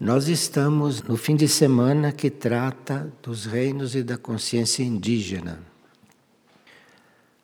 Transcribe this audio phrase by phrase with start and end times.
[0.00, 5.60] Nós estamos no fim de semana que trata dos reinos e da consciência indígena.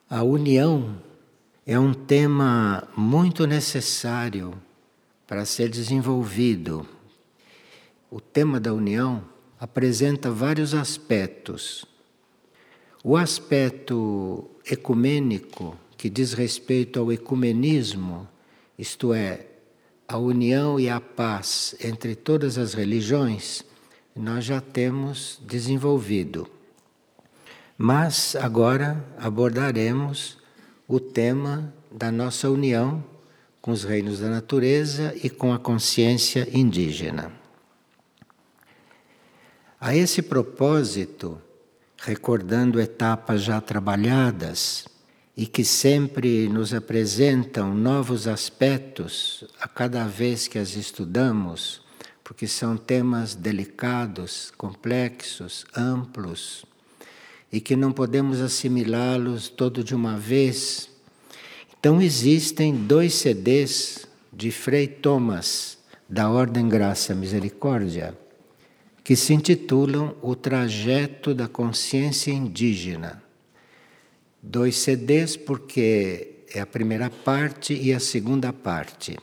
[0.08, 1.02] A união
[1.66, 4.54] é um tema muito necessário
[5.26, 6.86] para ser desenvolvido.
[8.08, 9.24] O tema da união
[9.58, 11.84] apresenta vários aspectos.
[13.02, 18.28] O aspecto ecumênico, que diz respeito ao ecumenismo,
[18.78, 19.44] isto é,
[20.06, 23.64] a união e a paz entre todas as religiões,
[24.14, 26.48] nós já temos desenvolvido.
[27.76, 30.38] Mas agora abordaremos
[30.86, 33.02] o tema da nossa união
[33.60, 37.32] com os reinos da natureza e com a consciência indígena.
[39.80, 41.40] A esse propósito,
[41.98, 44.86] recordando etapas já trabalhadas,
[45.36, 51.82] e que sempre nos apresentam novos aspectos a cada vez que as estudamos,
[52.22, 56.64] porque são temas delicados, complexos, amplos
[57.52, 60.88] e que não podemos assimilá-los todo de uma vez.
[61.78, 68.16] Então existem dois CDs de Frei Thomas da Ordem Graça Misericórdia
[69.02, 73.23] que se intitulam O Trajeto da Consciência Indígena
[74.44, 79.16] dois CDs porque é a primeira parte e a segunda parte.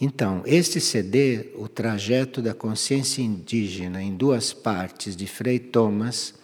[0.00, 6.34] Então, este CD, O Trajeto da Consciência Indígena, em duas partes, de Frei Thomas,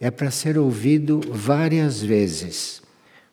[0.00, 2.82] é para ser ouvido várias vezes,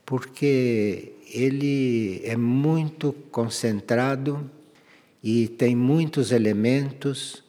[0.05, 4.49] porque ele é muito concentrado
[5.23, 7.43] e tem muitos elementos.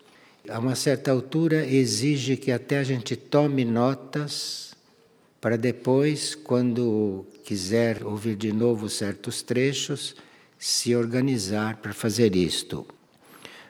[0.48, 4.71] A uma certa altura, exige que até a gente tome notas
[5.42, 10.14] para depois, quando quiser ouvir de novo certos trechos,
[10.56, 12.86] se organizar para fazer isto.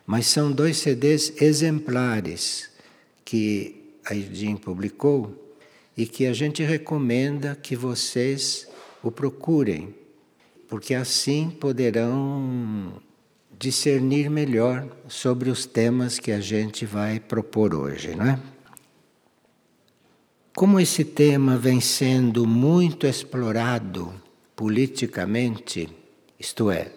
[0.05, 2.71] Mas são dois CDs exemplares
[3.25, 5.57] que a Irdim publicou
[5.97, 8.69] e que a gente recomenda que vocês
[9.03, 9.95] o procurem,
[10.69, 13.01] porque assim poderão
[13.59, 18.52] discernir melhor sobre os temas que a gente vai propor hoje, não é?
[20.55, 24.13] Como esse tema vem sendo muito explorado
[24.55, 25.89] politicamente,
[26.39, 26.93] isto é,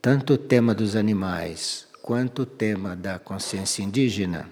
[0.00, 4.46] tanto o tema dos animais quanto o tema da consciência indígena,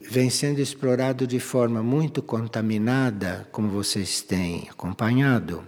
[0.00, 5.66] vem sendo explorado de forma muito contaminada, como vocês têm acompanhado,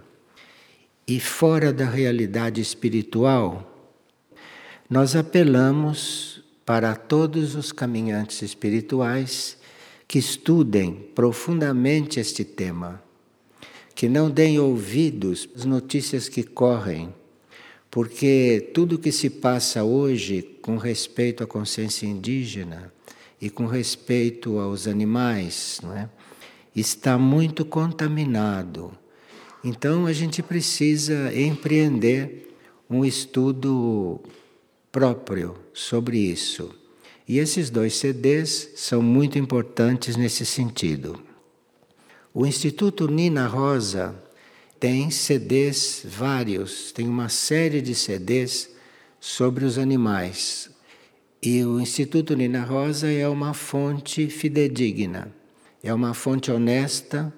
[1.05, 3.91] e fora da realidade espiritual,
[4.89, 9.59] nós apelamos para todos os caminhantes espirituais
[10.11, 13.01] que estudem profundamente este tema,
[13.95, 17.15] que não deem ouvidos às notícias que correm,
[17.89, 22.91] porque tudo que se passa hoje com respeito à consciência indígena
[23.39, 26.09] e com respeito aos animais, não é?
[26.75, 28.91] está muito contaminado.
[29.63, 32.53] Então a gente precisa empreender
[32.89, 34.19] um estudo
[34.91, 36.80] próprio sobre isso.
[37.31, 41.17] E esses dois CDs são muito importantes nesse sentido.
[42.33, 44.13] O Instituto Nina Rosa
[44.77, 48.69] tem CDs vários, tem uma série de CDs
[49.17, 50.69] sobre os animais.
[51.41, 55.33] E o Instituto Nina Rosa é uma fonte fidedigna,
[55.81, 57.33] é uma fonte honesta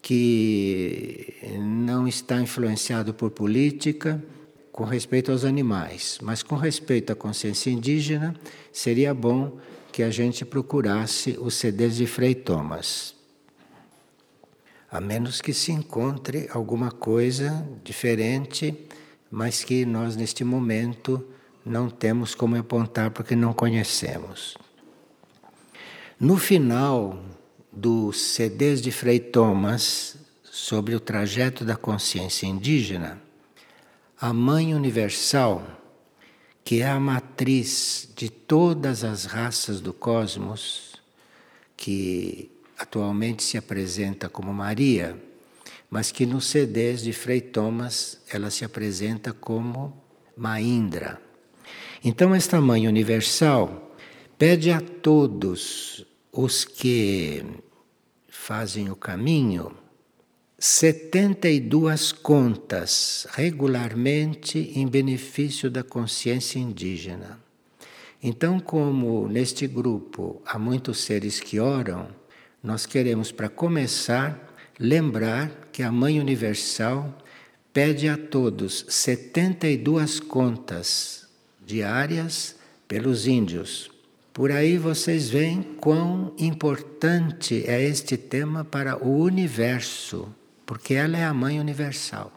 [0.00, 4.22] que não está influenciado por política
[4.74, 8.34] com respeito aos animais, mas com respeito à consciência indígena,
[8.72, 9.56] seria bom
[9.92, 13.14] que a gente procurasse os CDs de Frei Thomas.
[14.90, 18.76] A menos que se encontre alguma coisa diferente,
[19.30, 21.24] mas que nós neste momento
[21.64, 24.56] não temos como apontar porque não conhecemos.
[26.18, 27.24] No final
[27.72, 33.22] dos CDs de Frei Thomas sobre o trajeto da consciência indígena,
[34.20, 35.62] a Mãe Universal,
[36.62, 40.94] que é a matriz de todas as raças do cosmos,
[41.76, 45.20] que atualmente se apresenta como Maria,
[45.90, 50.02] mas que nos CDs de Frei Thomas ela se apresenta como
[50.36, 51.20] Maindra.
[52.02, 53.96] Então, esta Mãe Universal
[54.38, 57.44] pede a todos os que
[58.28, 59.83] fazem o caminho
[60.66, 67.38] 72 contas regularmente em benefício da consciência indígena.
[68.22, 72.08] Então, como neste grupo há muitos seres que oram,
[72.62, 77.14] nós queremos, para começar, lembrar que a Mãe Universal
[77.70, 81.28] pede a todos 72 contas
[81.62, 82.56] diárias
[82.88, 83.90] pelos índios,
[84.32, 90.34] Por aí vocês veem quão importante é este tema para o universo,
[90.74, 92.32] porque ela é a mãe universal.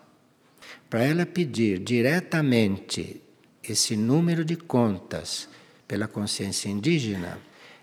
[0.88, 3.20] Para ela pedir diretamente
[3.64, 5.50] esse número de contas
[5.88, 7.40] pela consciência indígena,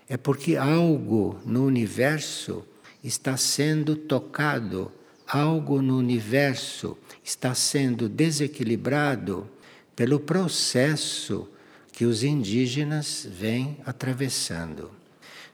[0.07, 2.65] é porque algo no universo
[3.03, 4.89] está sendo tocado,
[5.27, 9.49] algo no universo está sendo desequilibrado
[9.93, 11.49] pelo processo
[11.91, 14.89] que os indígenas vêm atravessando.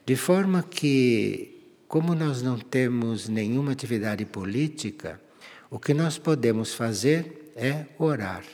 [0.06, 1.61] De forma que,
[1.92, 5.20] como nós não temos nenhuma atividade política,
[5.70, 8.46] o que nós podemos fazer é orar.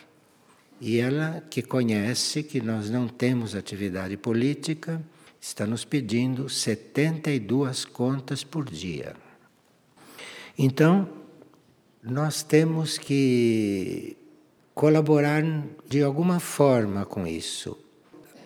[0.82, 5.00] E ela, que conhece que nós não temos atividade política,
[5.40, 9.16] está nos pedindo 72 contas por dia.
[10.58, 11.08] Então,
[12.02, 14.18] nós temos que
[14.74, 15.44] colaborar
[15.88, 17.78] de alguma forma com isso.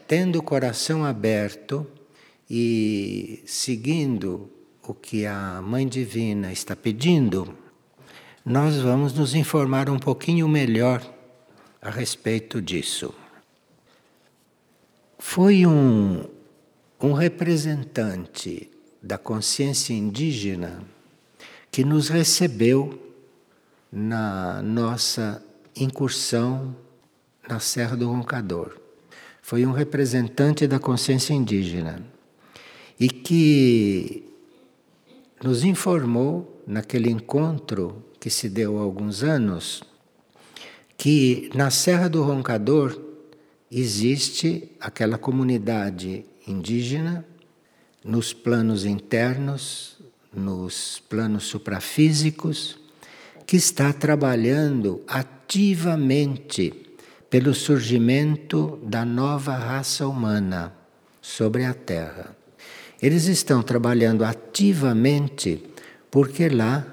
[0.05, 1.87] Tendo o coração aberto
[2.49, 4.51] e seguindo
[4.87, 7.55] o que a Mãe Divina está pedindo,
[8.43, 11.01] nós vamos nos informar um pouquinho melhor
[11.81, 13.13] a respeito disso.
[15.19, 16.25] Foi um,
[16.99, 18.69] um representante
[19.01, 20.83] da consciência indígena
[21.71, 22.99] que nos recebeu
[23.91, 25.43] na nossa
[25.75, 26.75] incursão
[27.47, 28.79] na Serra do Roncador.
[29.41, 32.03] Foi um representante da consciência indígena
[32.99, 34.30] e que
[35.43, 39.83] nos informou naquele encontro que se deu há alguns anos
[40.97, 43.01] que na Serra do Roncador
[43.71, 47.25] existe aquela comunidade indígena
[48.03, 49.97] nos planos internos,
[50.31, 52.79] nos planos suprafísicos,
[53.47, 56.71] que está trabalhando ativamente
[57.29, 60.73] pelo surgimento da nova raça humana
[61.19, 62.40] sobre a Terra.
[63.01, 65.63] Eles estão trabalhando ativamente
[66.11, 66.85] porque lá,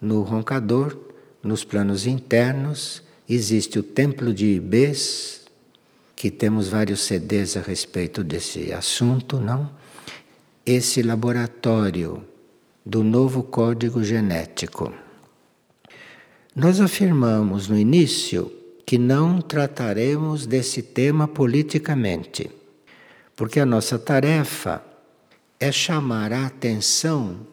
[0.00, 0.96] no roncador,
[1.42, 5.42] nos planos internos, existe o Templo de Ibês,
[6.14, 9.70] que temos vários CDs a respeito desse assunto, não?
[10.66, 12.22] Esse laboratório
[12.84, 14.92] do novo código genético.
[16.54, 18.52] Nós afirmamos no início
[18.84, 22.50] que não trataremos desse tema politicamente,
[23.34, 24.93] porque a nossa tarefa
[25.58, 27.46] é chamar a atenção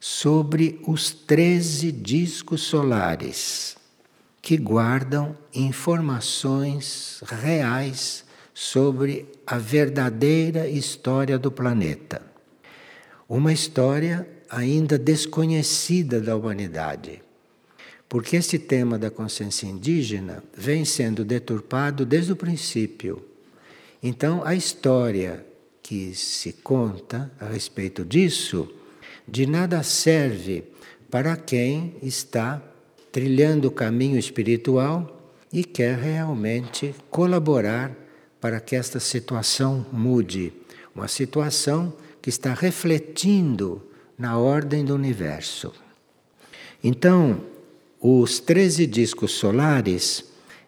[0.00, 3.76] sobre os 13 discos solares
[4.40, 8.24] que guardam informações reais
[8.54, 12.22] sobre a verdadeira história do planeta.
[13.28, 17.22] Uma história ainda desconhecida da humanidade
[18.08, 23.22] porque este tema da consciência indígena vem sendo deturpado desde o princípio.
[24.02, 25.44] Então, a história
[25.88, 28.68] que se conta a respeito disso,
[29.26, 30.64] de nada serve
[31.10, 32.62] para quem está
[33.10, 37.96] trilhando o caminho espiritual e quer realmente colaborar
[38.38, 40.52] para que esta situação mude.
[40.94, 43.82] Uma situação que está refletindo
[44.18, 45.72] na ordem do universo.
[46.84, 47.40] Então,
[47.98, 50.22] os 13 discos solares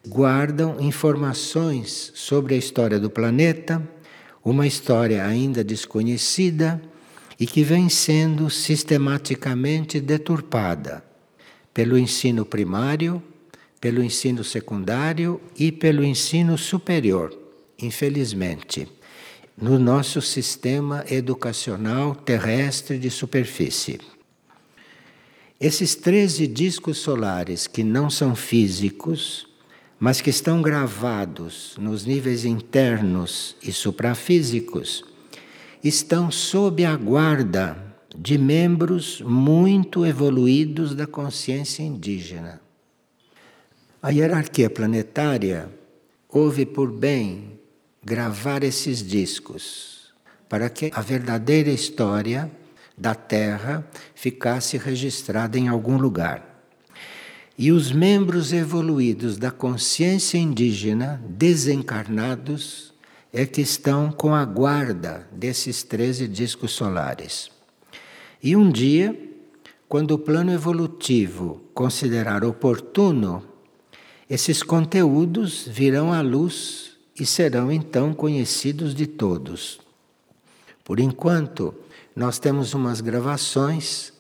[0.09, 3.87] guardam informações sobre a história do planeta,
[4.45, 6.81] uma história ainda desconhecida
[7.39, 11.05] e que vem sendo sistematicamente deturpada
[11.73, 13.23] pelo ensino primário,
[13.81, 17.37] pelo ensino secundário e pelo ensino superior,
[17.79, 18.87] infelizmente,
[19.57, 24.01] no nosso sistema educacional terrestre de superfície.
[25.61, 29.47] Esses 13 discos solares que não são físicos,
[30.01, 35.05] mas que estão gravados nos níveis internos e suprafísicos,
[35.85, 37.77] estão sob a guarda
[38.17, 42.63] de membros muito evoluídos da consciência indígena.
[44.03, 45.69] A hierarquia planetária
[46.27, 47.61] houve por bem
[48.03, 50.15] gravar esses discos
[50.49, 52.51] para que a verdadeira história
[52.97, 56.50] da Terra ficasse registrada em algum lugar.
[57.63, 62.95] E os membros evoluídos da consciência indígena, desencarnados,
[63.31, 67.51] é que estão com a guarda desses 13 discos solares.
[68.43, 69.15] E um dia,
[69.87, 73.45] quando o plano evolutivo considerar oportuno,
[74.31, 79.79] esses conteúdos virão à luz e serão então conhecidos de todos.
[80.83, 81.75] Por enquanto,
[82.17, 84.15] nós temos umas gravações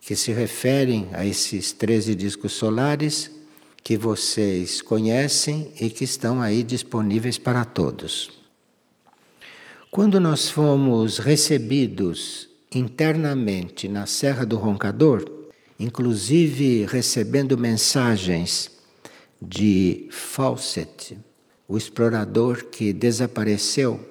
[0.00, 3.30] que se referem a esses 13 discos solares
[3.82, 8.30] que vocês conhecem e que estão aí disponíveis para todos.
[9.90, 15.24] Quando nós fomos recebidos internamente na Serra do Roncador,
[15.78, 18.70] inclusive recebendo mensagens
[19.40, 21.18] de Fawcett,
[21.66, 24.08] o explorador que desapareceu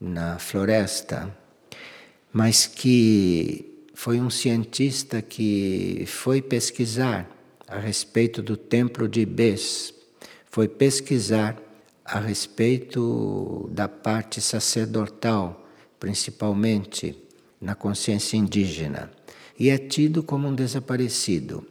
[0.00, 1.36] na floresta,
[2.32, 3.71] mas que
[4.02, 7.30] foi um cientista que foi pesquisar
[7.68, 9.94] a respeito do templo de Bes,
[10.50, 11.56] foi pesquisar
[12.04, 15.68] a respeito da parte sacerdotal,
[16.00, 17.16] principalmente
[17.60, 19.08] na consciência indígena,
[19.56, 21.64] e é tido como um desaparecido.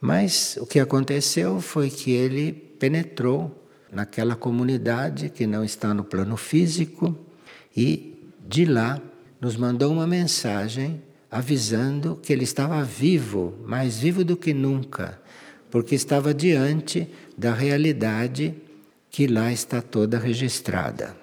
[0.00, 6.38] Mas o que aconteceu foi que ele penetrou naquela comunidade que não está no plano
[6.38, 7.14] físico
[7.76, 8.98] e de lá
[9.38, 15.18] nos mandou uma mensagem avisando que ele estava vivo, mais vivo do que nunca,
[15.70, 17.08] porque estava diante
[17.38, 18.54] da realidade
[19.10, 21.16] que lá está toda registrada.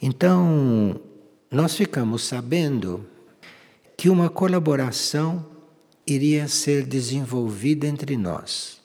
[0.00, 0.98] Então,
[1.50, 3.04] nós ficamos sabendo
[3.98, 5.44] que uma colaboração
[6.06, 8.80] iria ser desenvolvida entre nós.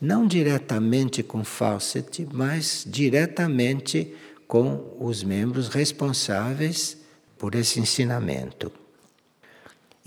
[0.00, 4.14] Não diretamente com Fawcett, mas diretamente
[4.46, 6.96] com os membros responsáveis
[7.36, 8.70] por esse ensinamento.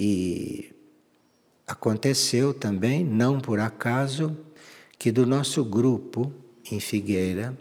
[0.03, 0.73] E
[1.67, 4.35] aconteceu também, não por acaso,
[4.97, 6.33] que do nosso grupo
[6.71, 7.55] em Figueira,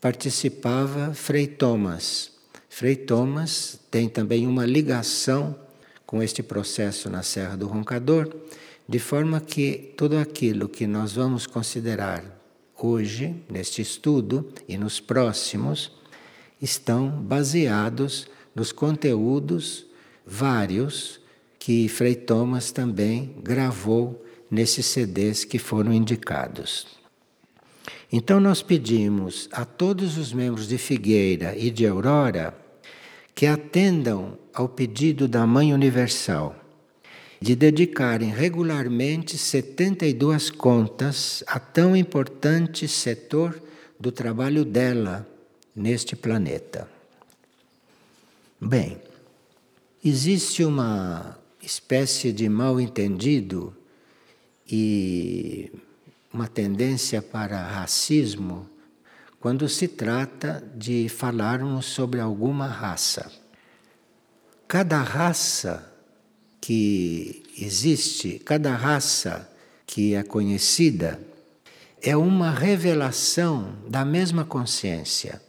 [0.00, 2.32] participava Frei Thomas.
[2.66, 5.54] Frei Thomas tem também uma ligação
[6.06, 8.34] com este processo na Serra do Roncador,
[8.88, 12.24] de forma que tudo aquilo que nós vamos considerar
[12.74, 15.92] hoje, neste estudo e nos próximos,
[16.58, 19.84] estão baseados nos conteúdos
[20.26, 21.20] vários
[21.64, 26.88] que Frei Thomas também gravou nesses CDs que foram indicados.
[28.12, 32.52] Então, nós pedimos a todos os membros de Figueira e de Aurora
[33.32, 36.56] que atendam ao pedido da Mãe Universal
[37.40, 43.62] de dedicarem regularmente 72 contas a tão importante setor
[44.00, 45.24] do trabalho dela
[45.76, 46.88] neste planeta.
[48.60, 49.00] Bem,
[50.04, 53.74] existe uma espécie de mal entendido
[54.66, 55.72] e
[56.32, 58.68] uma tendência para racismo
[59.38, 63.30] quando se trata de falarmos sobre alguma raça.
[64.66, 65.92] Cada raça
[66.60, 69.50] que existe, cada raça
[69.86, 71.20] que é conhecida,
[72.00, 75.42] é uma revelação da mesma consciência.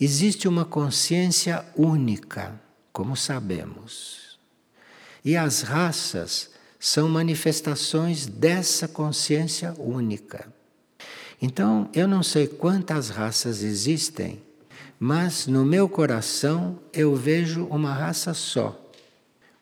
[0.00, 2.60] Existe uma consciência única,
[2.92, 4.17] como sabemos.
[5.24, 10.52] E as raças são manifestações dessa consciência única.
[11.40, 14.42] Então, eu não sei quantas raças existem,
[14.98, 18.90] mas no meu coração eu vejo uma raça só,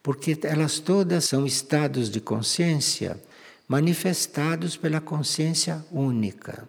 [0.02, 3.20] porque elas todas são estados de consciência
[3.68, 6.68] manifestados pela consciência única.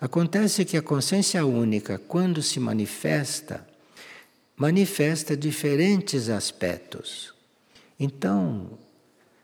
[0.00, 3.66] Acontece que a consciência única, quando se manifesta,
[4.56, 7.32] manifesta diferentes aspectos.
[8.02, 8.78] Então,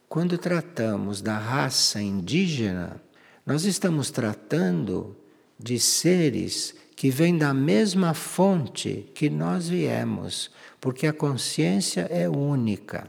[0.09, 2.99] quando tratamos da raça indígena,
[3.45, 5.15] nós estamos tratando
[5.61, 13.07] de seres que vêm da mesma fonte que nós viemos, porque a consciência é única.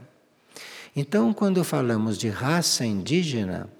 [0.94, 3.70] Então, quando falamos de raça indígena,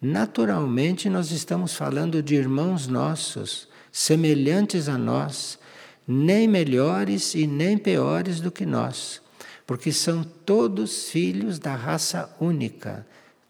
[0.00, 5.56] naturalmente nós estamos falando de irmãos nossos, semelhantes a nós,
[6.04, 9.22] nem melhores e nem piores do que nós
[9.66, 13.06] porque são todos filhos da raça única,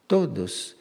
[0.07, 0.76] todos.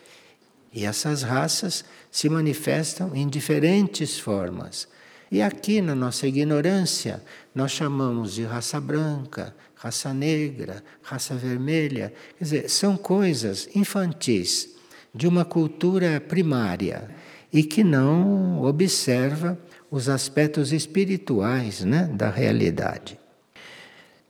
[0.74, 4.88] E essas raças se manifestam em diferentes formas.
[5.32, 7.24] E aqui, na nossa ignorância,
[7.56, 12.14] nós chamamos de raça branca, raça negra, raça vermelha.
[12.38, 14.76] Quer dizer, são coisas infantis
[15.14, 17.10] de uma cultura primária
[17.52, 19.58] e que não observa
[19.90, 23.20] os aspectos espirituais né, da realidade.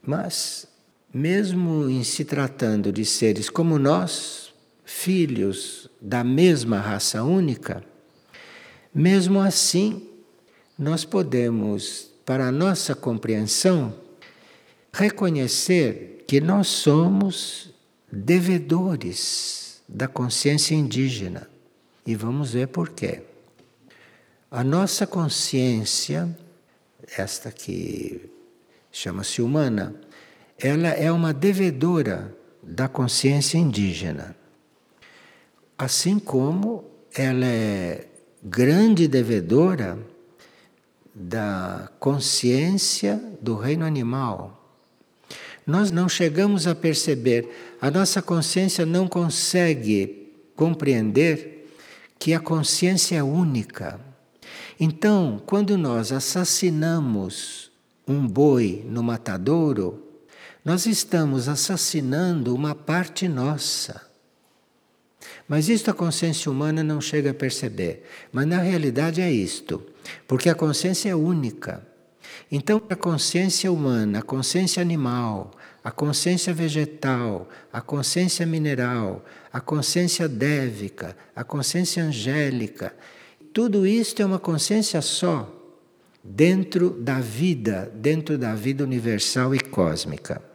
[0.02, 0.66] Mas
[1.12, 4.52] mesmo em se tratando de seres como nós,
[4.84, 7.84] filhos da mesma raça única,
[8.94, 10.08] mesmo assim,
[10.78, 13.94] nós podemos, para nossa compreensão,
[14.92, 17.74] reconhecer que nós somos
[18.10, 21.48] devedores da consciência indígena.
[22.06, 23.22] E vamos ver por quê.
[24.50, 26.28] A nossa consciência,
[27.16, 28.28] esta que
[28.90, 29.94] chama-se humana,
[30.62, 34.36] ela é uma devedora da consciência indígena.
[35.76, 38.06] Assim como ela é
[38.40, 39.98] grande devedora
[41.12, 44.80] da consciência do reino animal.
[45.66, 47.48] Nós não chegamos a perceber,
[47.80, 51.68] a nossa consciência não consegue compreender
[52.20, 54.00] que a consciência é única.
[54.78, 57.70] Então, quando nós assassinamos
[58.06, 60.11] um boi no matadouro,
[60.64, 64.12] nós estamos assassinando uma parte nossa.
[65.48, 68.08] Mas isto a consciência humana não chega a perceber.
[68.30, 69.84] Mas na realidade é isto,
[70.26, 71.86] porque a consciência é única.
[72.50, 75.50] Então, a consciência humana, a consciência animal,
[75.82, 82.94] a consciência vegetal, a consciência mineral, a consciência dévica, a consciência angélica,
[83.52, 85.50] tudo isto é uma consciência só,
[86.22, 90.51] dentro da vida, dentro da vida universal e cósmica.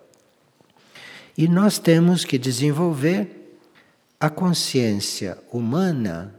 [1.38, 3.60] E nós temos que desenvolver
[4.20, 6.34] a consciência humana,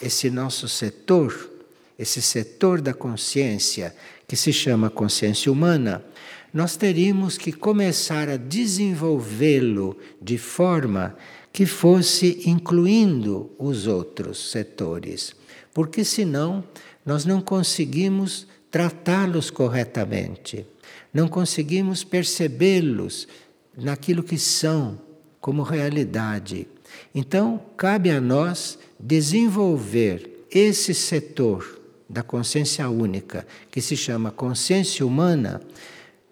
[0.00, 1.50] esse nosso setor,
[1.98, 3.94] esse setor da consciência
[4.28, 6.04] que se chama consciência humana,
[6.52, 11.16] nós teríamos que começar a desenvolvê-lo de forma
[11.50, 15.34] que fosse incluindo os outros setores,
[15.72, 16.62] porque senão
[17.06, 20.66] nós não conseguimos tratá-los corretamente,
[21.12, 23.26] não conseguimos percebê-los
[23.76, 24.98] naquilo que são
[25.40, 26.66] como realidade.
[27.14, 35.62] Então, cabe a nós desenvolver esse setor da consciência única, que se chama consciência humana,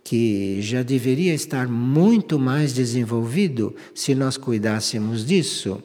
[0.04, 5.82] que já deveria estar muito mais desenvolvido se nós cuidássemos disso.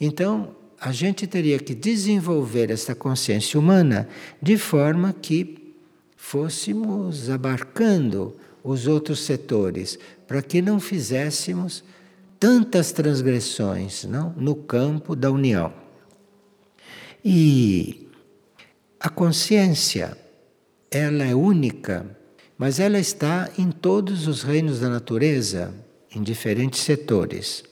[0.00, 4.08] Então, a gente teria que desenvolver essa consciência humana
[4.40, 5.74] de forma que
[6.16, 9.98] fôssemos abarcando os outros setores,
[10.28, 11.82] para que não fizéssemos
[12.38, 14.34] tantas transgressões não?
[14.36, 15.72] no campo da união.
[17.24, 18.06] E
[19.00, 20.16] a consciência,
[20.90, 22.06] ela é única,
[22.58, 25.74] mas ela está em todos os reinos da natureza,
[26.14, 27.64] em diferentes setores.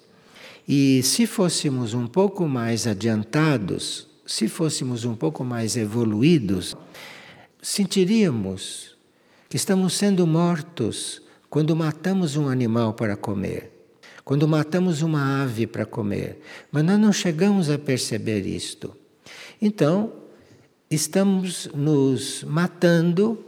[0.67, 6.75] E se fôssemos um pouco mais adiantados, se fôssemos um pouco mais evoluídos,
[7.61, 8.97] sentiríamos
[9.49, 11.26] que estamos sendo mortos
[11.57, 13.73] quando matamos um animal para comer,
[14.27, 16.39] quando matamos uma ave para comer,
[16.71, 18.95] mas nós não chegamos a perceber isto.
[19.59, 20.13] Então,
[20.91, 23.43] estamos nos matando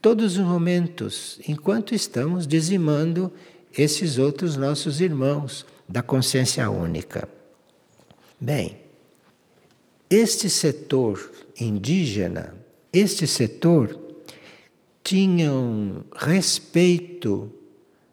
[0.00, 3.32] todos os momentos, enquanto estamos dizimando
[3.76, 7.28] esses outros nossos irmãos da consciência única.
[8.40, 8.76] Bem,
[10.08, 11.28] este setor
[11.60, 12.54] indígena,
[12.92, 13.98] este setor
[15.10, 17.52] tinham respeito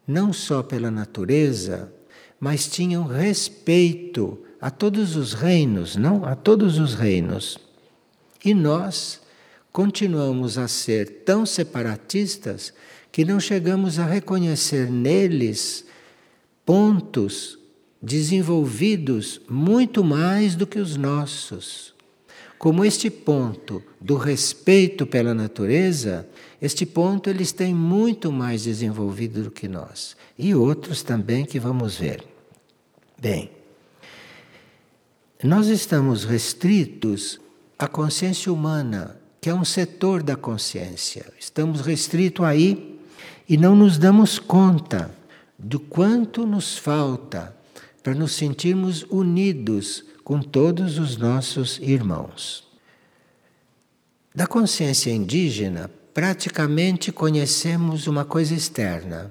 [0.08, 1.94] não só pela natureza,
[2.40, 6.26] mas tinham respeito a todos os reinos, não?
[6.26, 7.60] A todos os reinos.
[8.44, 9.22] E nós
[9.72, 12.74] continuamos a ser tão separatistas
[13.12, 15.86] que não chegamos a reconhecer neles
[16.66, 17.60] pontos
[18.02, 21.94] desenvolvidos muito mais do que os nossos.
[22.58, 26.28] Como este ponto do respeito pela natureza,
[26.62, 30.16] este ponto eles têm muito mais desenvolvido do que nós.
[30.38, 32.24] E outros também que vamos ver.
[33.20, 33.52] Bem,
[35.44, 37.40] nós estamos restritos
[37.78, 41.32] à consciência humana, que é um setor da consciência.
[41.40, 43.00] Estamos restritos aí
[43.48, 45.16] e não nos damos conta
[45.58, 47.56] do quanto nos falta
[48.02, 52.68] para nos sentirmos unidos com todos os nossos irmãos.
[54.34, 59.30] Da consciência indígena, praticamente conhecemos uma coisa externa,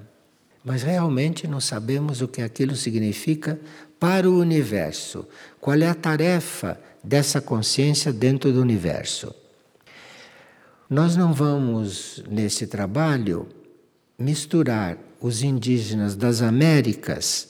[0.63, 3.59] mas realmente não sabemos o que aquilo significa
[3.99, 5.27] para o universo.
[5.59, 9.35] Qual é a tarefa dessa consciência dentro do universo?
[10.89, 13.49] Nós não vamos, nesse trabalho,
[14.17, 17.49] misturar os indígenas das Américas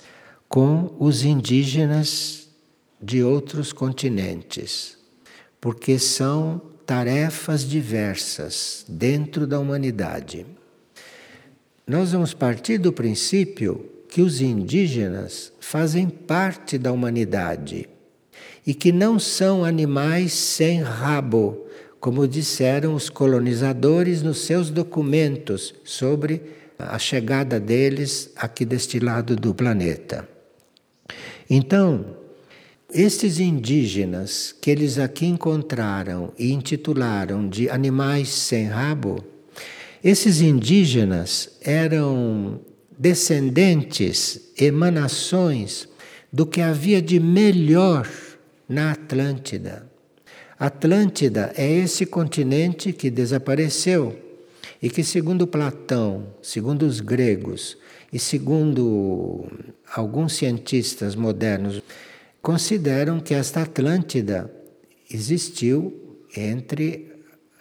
[0.50, 2.48] com os indígenas
[3.00, 4.98] de outros continentes,
[5.62, 10.46] porque são tarefas diversas dentro da humanidade.
[11.86, 17.90] Nós vamos partir do princípio que os indígenas fazem parte da humanidade
[18.66, 21.68] e que não são animais sem rabo,
[22.00, 26.42] como disseram os colonizadores nos seus documentos sobre
[26.80, 30.28] a chegada deles aqui deste lado do planeta.
[31.50, 32.17] Então,
[32.94, 39.24] estes indígenas que eles aqui encontraram e intitularam de animais sem rabo,
[40.04, 42.62] esses indígenas eram
[42.98, 45.88] descendentes, emanações
[46.32, 48.10] do que havia de melhor
[48.68, 49.90] na Atlântida.
[50.60, 54.18] Atlântida é esse continente que desapareceu
[54.82, 57.78] e que, segundo Platão, segundo os gregos
[58.12, 59.46] e segundo
[59.94, 61.82] alguns cientistas modernos,
[62.48, 64.50] consideram que esta Atlântida
[65.12, 67.12] existiu entre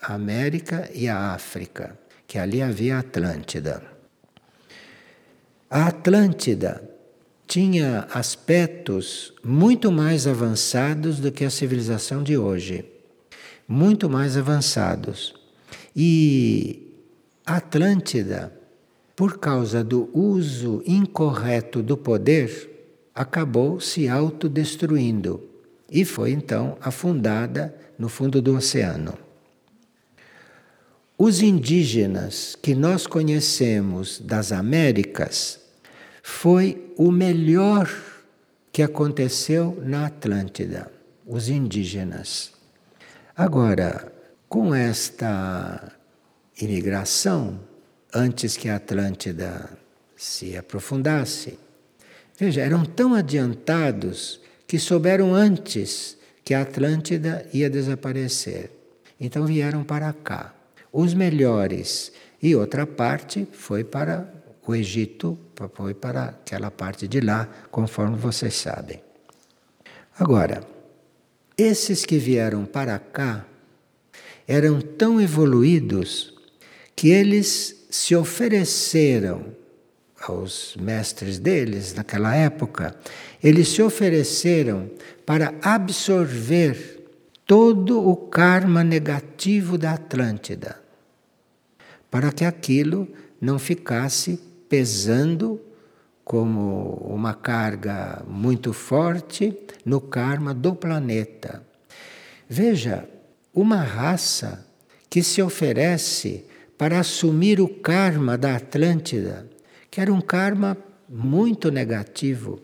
[0.01, 3.83] a América e a África, que ali havia Atlântida.
[5.69, 6.89] A Atlântida
[7.49, 12.85] tinha aspectos muito mais avançados do que a civilização de hoje.
[13.67, 15.35] Muito mais avançados.
[15.97, 16.95] E
[17.45, 18.57] Atlântida,
[19.17, 22.76] por causa do uso incorreto do poder,
[23.17, 25.43] acabou se autodestruindo
[25.91, 29.17] e foi então afundada no fundo do oceano.
[31.17, 35.59] Os indígenas que nós conhecemos das Américas
[36.23, 37.91] foi o melhor
[38.71, 40.93] que aconteceu na Atlântida,
[41.27, 42.53] os indígenas.
[43.35, 44.13] Agora,
[44.47, 45.91] com esta
[46.61, 47.61] imigração,
[48.13, 49.71] antes que a Atlântida
[50.15, 51.59] se aprofundasse,
[52.39, 58.71] veja, eram tão adiantados que souberam antes que a Atlântida ia desaparecer.
[59.21, 60.55] Então vieram para cá.
[60.93, 62.13] Os melhores.
[62.43, 64.33] E outra parte foi para
[64.67, 65.39] o Egito
[65.75, 69.01] foi para aquela parte de lá, conforme vocês sabem.
[70.19, 70.67] Agora,
[71.57, 73.47] esses que vieram para cá
[74.47, 76.35] eram tão evoluídos
[76.95, 79.47] que eles se ofereceram
[80.21, 82.97] aos mestres deles naquela época,
[83.43, 84.91] eles se ofereceram
[85.25, 87.05] para absorver
[87.45, 90.81] todo o karma negativo da Atlântida,
[92.11, 93.09] para que aquilo
[93.41, 95.61] não ficasse pesando
[96.25, 101.63] como uma carga muito forte no karma do planeta.
[102.49, 103.09] Veja,
[103.55, 104.67] uma raça
[105.09, 106.45] que se oferece
[106.77, 109.49] para assumir o karma da Atlântida,
[109.97, 110.77] que era um karma
[111.09, 112.61] muito negativo,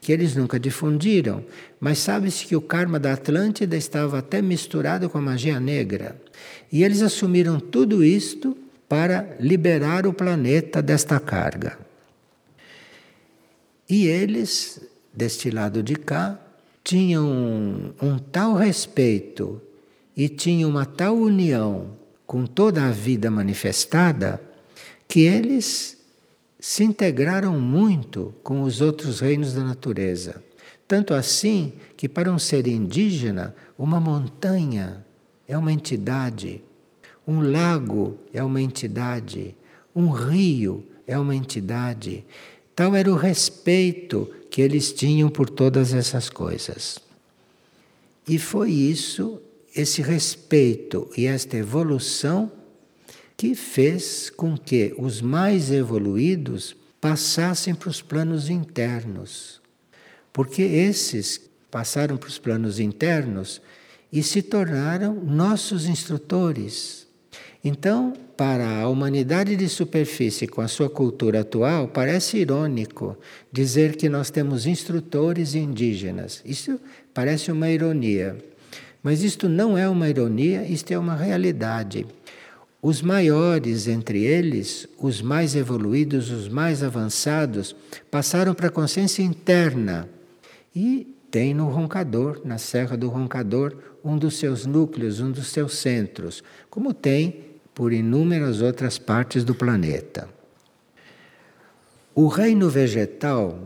[0.00, 1.44] que eles nunca difundiram,
[1.78, 6.20] mas sabe-se que o karma da Atlântida estava até misturado com a magia negra.
[6.72, 11.78] E eles assumiram tudo isto para liberar o planeta desta carga.
[13.88, 14.80] E eles,
[15.14, 16.40] deste lado de cá,
[16.82, 19.62] tinham um, um tal respeito
[20.16, 24.42] e tinham uma tal união com toda a vida manifestada
[25.06, 25.97] que eles
[26.58, 30.42] se integraram muito com os outros reinos da natureza.
[30.86, 35.04] Tanto assim que, para um ser indígena, uma montanha
[35.46, 36.62] é uma entidade
[37.28, 39.54] um lago é uma entidade,
[39.94, 42.24] um rio é uma entidade.
[42.74, 46.98] Tal era o respeito que eles tinham por todas essas coisas.
[48.26, 49.42] E foi isso,
[49.76, 52.50] esse respeito e esta evolução,
[53.38, 59.62] que fez com que os mais evoluídos passassem para os planos internos.
[60.32, 63.62] Porque esses passaram para os planos internos
[64.12, 67.06] e se tornaram nossos instrutores.
[67.62, 73.16] Então, para a humanidade de superfície com a sua cultura atual, parece irônico
[73.52, 76.42] dizer que nós temos instrutores indígenas.
[76.44, 76.80] Isso
[77.14, 78.36] parece uma ironia.
[79.00, 82.04] Mas isto não é uma ironia, isto é uma realidade.
[82.80, 87.74] Os maiores entre eles, os mais evoluídos, os mais avançados,
[88.08, 90.08] passaram para a consciência interna.
[90.74, 95.76] E tem no Roncador, na Serra do Roncador, um dos seus núcleos, um dos seus
[95.78, 100.28] centros, como tem por inúmeras outras partes do planeta.
[102.14, 103.58] O reino vegetal,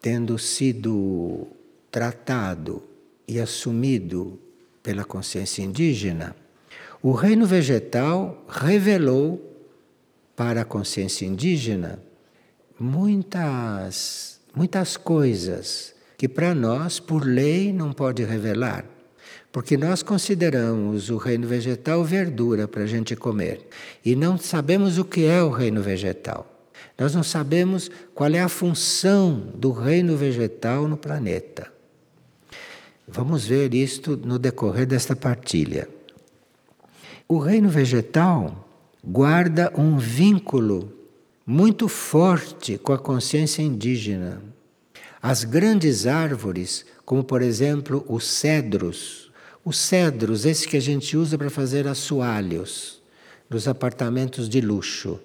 [0.00, 1.46] tendo sido
[1.90, 2.82] tratado
[3.26, 4.38] e assumido
[4.82, 6.36] pela consciência indígena,
[7.02, 9.44] o reino vegetal revelou
[10.34, 12.00] para a consciência indígena
[12.78, 18.84] muitas muitas coisas que para nós por lei não pode revelar.
[19.52, 23.66] Porque nós consideramos o reino vegetal verdura para a gente comer
[24.04, 26.46] e não sabemos o que é o reino vegetal.
[26.98, 31.72] Nós não sabemos qual é a função do reino vegetal no planeta.
[33.06, 35.88] Vamos ver isto no decorrer desta partilha.
[37.30, 38.66] O reino vegetal
[39.04, 40.90] guarda um vínculo
[41.44, 44.42] muito forte com a consciência indígena.
[45.20, 49.30] As grandes árvores, como por exemplo os cedros,
[49.62, 53.02] os cedros, esse que a gente usa para fazer assoalhos
[53.50, 55.20] nos apartamentos de luxo.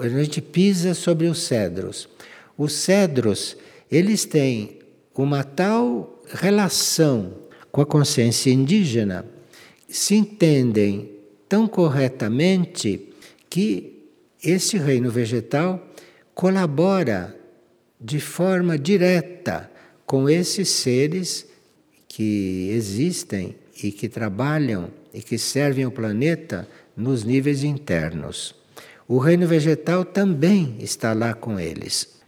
[0.00, 2.08] A gente pisa sobre os cedros.
[2.56, 3.56] Os cedros,
[3.88, 4.80] eles têm
[5.14, 7.32] uma tal relação
[7.70, 9.24] com a consciência indígena
[9.88, 11.17] se entendem
[11.48, 13.08] tão corretamente
[13.48, 13.98] que
[14.42, 15.84] este reino vegetal
[16.34, 17.34] colabora
[18.00, 19.70] de forma direta
[20.06, 21.46] com esses seres
[22.06, 28.54] que existem e que trabalham e que servem o planeta nos níveis internos.
[29.06, 32.18] O reino vegetal também está lá com eles.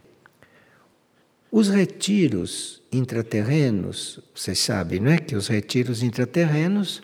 [1.51, 5.17] Os retiros intraterrenos, vocês sabem, não é?
[5.17, 7.01] Que os retiros intraterrenos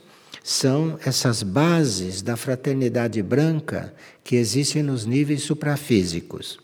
[0.47, 6.57] são essas bases da fraternidade branca que existem nos níveis suprafísicos.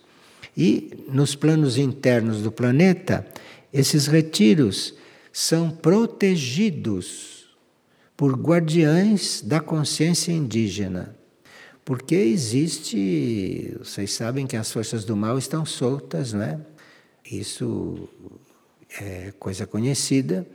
[0.55, 3.27] E nos planos internos do planeta,
[3.73, 4.93] esses retiros
[5.33, 7.49] são protegidos
[8.15, 11.13] por guardiães da consciência indígena.
[11.83, 16.57] Porque existe, vocês sabem que as forças do mal estão soltas, não é?
[17.29, 18.07] Isso
[18.97, 20.47] é coisa conhecida.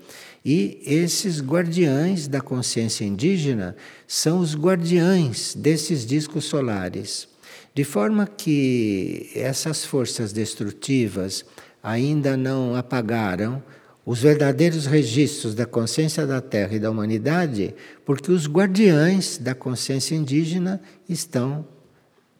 [0.44, 7.29] E esses guardiães da consciência indígena são os guardiães desses discos solares.
[7.74, 11.44] De forma que essas forças destrutivas
[11.83, 13.62] ainda não apagaram
[14.05, 17.74] os verdadeiros registros da consciência da Terra e da humanidade,
[18.07, 21.66] porque os guardiães da consciência indígena estão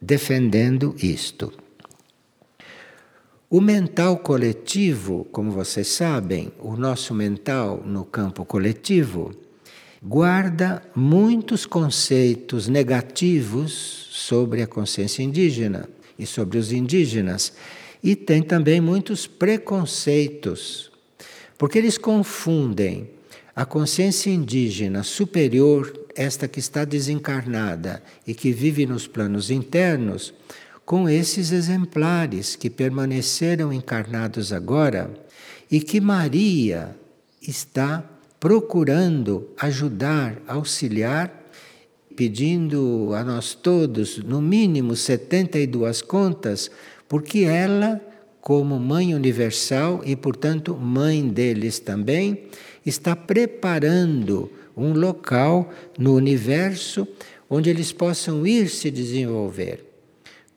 [0.01, 1.53] defendendo isto.
[3.51, 9.31] O mental coletivo, como vocês sabem, o nosso mental no campo coletivo,
[10.03, 17.51] guarda muitos conceitos negativos sobre a consciência indígena e sobre os indígenas,
[18.03, 20.91] e tem também muitos preconceitos,
[21.57, 23.09] porque eles confundem
[23.55, 30.35] a consciência indígena superior, esta que está desencarnada e que vive nos planos internos,
[30.89, 35.13] com esses exemplares que permaneceram encarnados agora
[35.69, 36.97] e que Maria
[37.39, 38.03] está
[38.39, 41.31] procurando ajudar, auxiliar,
[42.15, 46.71] pedindo a nós todos, no mínimo 72 contas,
[47.07, 48.01] porque ela,
[48.41, 52.45] como Mãe Universal e, portanto, mãe deles também,
[52.83, 57.07] está preparando um local no universo
[57.47, 59.88] onde eles possam ir se desenvolver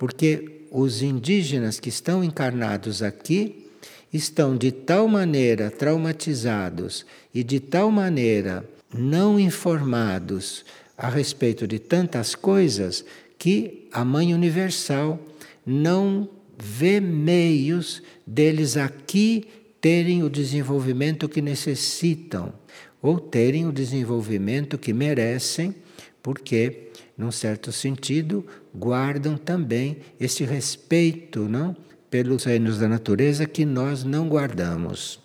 [0.03, 3.69] porque os indígenas que estão encarnados aqui
[4.13, 10.65] estão de tal maneira traumatizados e de tal maneira não informados
[10.99, 13.05] a respeito de tantas coisas
[13.39, 15.21] que a Mãe Universal
[15.65, 19.45] não vê meios deles aqui
[19.81, 22.53] terem o desenvolvimento que necessitam
[23.01, 25.73] ou terem o desenvolvimento que merecem,
[26.21, 31.77] porque num certo sentido, guardam também esse respeito não,
[32.11, 35.21] pelos reinos da natureza que nós não guardamos.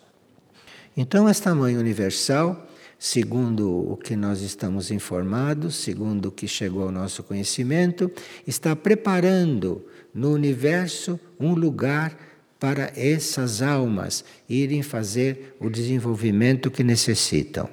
[0.96, 2.66] Então, esta Mãe Universal,
[2.98, 8.10] segundo o que nós estamos informados, segundo o que chegou ao nosso conhecimento,
[8.46, 12.16] está preparando no universo um lugar
[12.58, 17.68] para essas almas irem fazer o desenvolvimento que necessitam.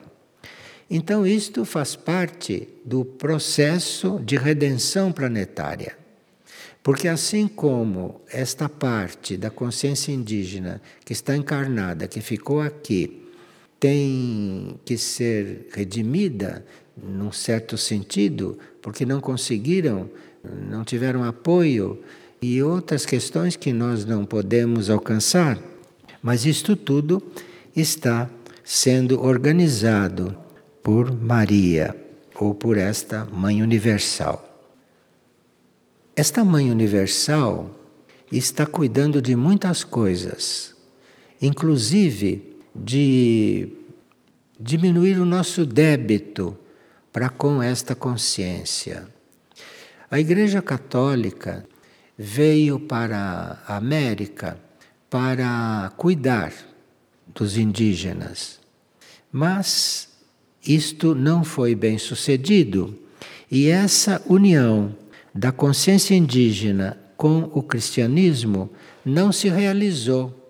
[0.89, 5.97] Então, isto faz parte do processo de redenção planetária.
[6.83, 13.23] Porque, assim como esta parte da consciência indígena que está encarnada, que ficou aqui,
[13.79, 16.63] tem que ser redimida,
[16.95, 20.09] num certo sentido, porque não conseguiram,
[20.69, 22.01] não tiveram apoio,
[22.39, 25.59] e outras questões que nós não podemos alcançar,
[26.21, 27.21] mas isto tudo
[27.75, 28.29] está
[28.63, 30.44] sendo organizado
[30.85, 31.95] por Maria
[32.35, 34.47] ou por esta Mãe Universal.
[36.15, 37.71] Esta Mãe Universal
[38.31, 40.75] está cuidando de muitas coisas,
[41.41, 43.67] inclusive de
[44.59, 46.55] diminuir o nosso débito
[47.11, 49.07] para com esta consciência.
[50.11, 51.65] A Igreja Católica
[52.15, 54.55] veio para a América
[55.09, 56.53] para cuidar
[57.33, 58.59] dos indígenas,
[59.31, 60.13] mas
[60.65, 62.97] isto não foi bem sucedido
[63.51, 64.95] e essa união
[65.33, 68.69] da consciência indígena com o cristianismo
[69.05, 70.41] não se realizou.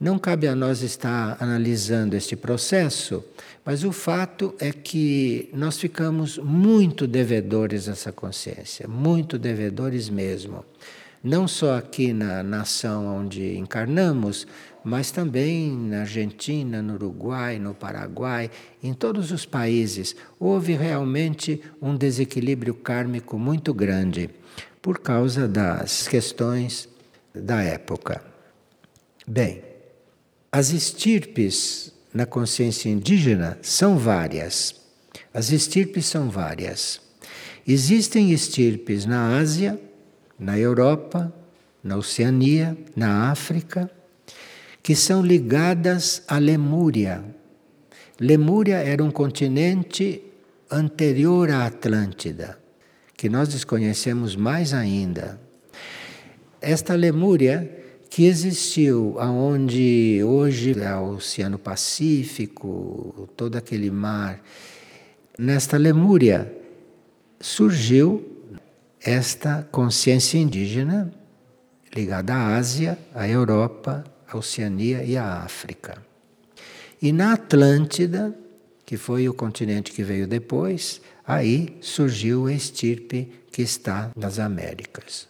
[0.00, 3.24] Não cabe a nós estar analisando este processo,
[3.64, 10.64] mas o fato é que nós ficamos muito devedores dessa consciência, muito devedores mesmo.
[11.22, 14.44] Não só aqui na nação onde encarnamos,
[14.84, 18.50] mas também na Argentina, no Uruguai, no Paraguai,
[18.82, 24.30] em todos os países, houve realmente um desequilíbrio kármico muito grande
[24.80, 26.88] por causa das questões
[27.34, 28.22] da época.
[29.26, 29.62] Bem,
[30.50, 34.74] as estirpes na consciência indígena são várias.
[35.32, 37.00] As estirpes são várias.
[37.66, 39.80] Existem estirpes na Ásia,
[40.38, 41.32] na Europa,
[41.82, 43.90] na Oceania, na África,
[44.82, 47.24] que são ligadas à Lemúria.
[48.18, 50.22] Lemúria era um continente
[50.70, 52.58] anterior à Atlântida,
[53.16, 55.40] que nós desconhecemos mais ainda.
[56.60, 57.70] Esta Lemúria
[58.10, 64.42] que existiu aonde hoje é o Oceano Pacífico, todo aquele mar,
[65.38, 66.52] nesta Lemúria
[67.40, 68.22] surgiu
[69.00, 71.12] esta consciência indígena
[71.94, 75.96] ligada à Ásia, à Europa, à Oceania e à África.
[77.00, 78.34] E na Atlântida,
[78.84, 85.28] que foi o continente que veio depois, aí surgiu a estirpe que está nas Américas.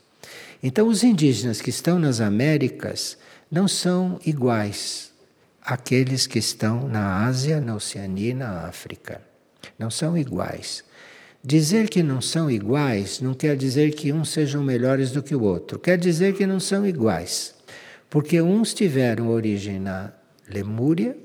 [0.62, 3.19] Então, os indígenas que estão nas Américas
[3.51, 5.12] não são iguais
[5.65, 9.21] àqueles que estão na Ásia, na Oceania e na África.
[9.79, 10.85] Não são iguais.
[11.45, 15.43] Dizer que não são iguais não quer dizer que uns sejam melhores do que o
[15.43, 17.55] outro, quer dizer que não são iguais.
[18.12, 20.12] Porque uns tiveram origem na
[20.46, 21.16] Lemúria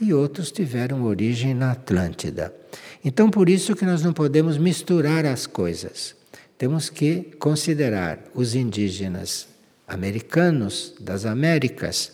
[0.00, 2.54] e outros tiveram origem na Atlântida.
[3.04, 6.14] Então, por isso que nós não podemos misturar as coisas.
[6.56, 9.48] Temos que considerar os indígenas
[9.88, 12.12] americanos das Américas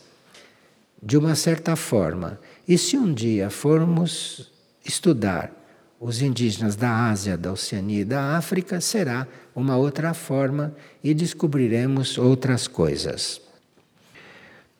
[1.02, 2.40] de uma certa forma.
[2.66, 4.50] E se um dia formos
[4.82, 5.52] estudar
[6.00, 10.74] os indígenas da Ásia, da Oceania e da África, será uma outra forma
[11.04, 13.44] e descobriremos outras coisas.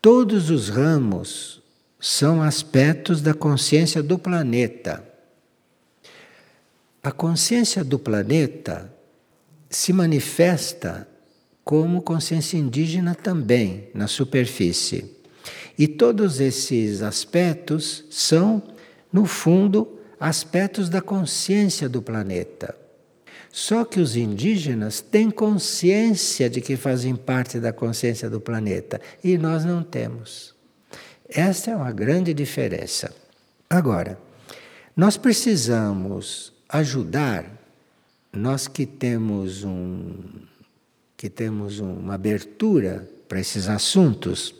[0.00, 1.62] Todos os ramos
[1.98, 5.04] são aspectos da consciência do planeta.
[7.02, 8.92] A consciência do planeta
[9.68, 11.08] se manifesta
[11.64, 15.16] como consciência indígena também na superfície.
[15.78, 18.62] E todos esses aspectos são,
[19.12, 22.85] no fundo, aspectos da consciência do planeta.
[23.56, 29.38] Só que os indígenas têm consciência de que fazem parte da consciência do planeta e
[29.38, 30.54] nós não temos.
[31.26, 33.16] Esta é uma grande diferença.
[33.70, 34.18] Agora,
[34.94, 37.50] nós precisamos ajudar
[38.30, 40.12] nós que temos um
[41.16, 44.54] que temos uma abertura para esses assuntos,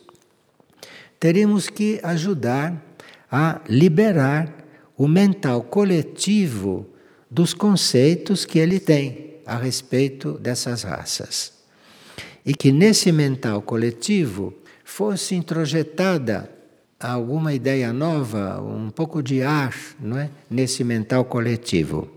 [1.20, 2.82] teremos que ajudar
[3.30, 4.50] a liberar
[4.96, 6.95] o mental coletivo
[7.30, 11.52] dos conceitos que ele tem a respeito dessas raças.
[12.44, 16.50] E que nesse mental coletivo fosse introjetada
[16.98, 20.30] alguma ideia nova, um pouco de ar, não é?
[20.50, 22.10] Nesse mental coletivo.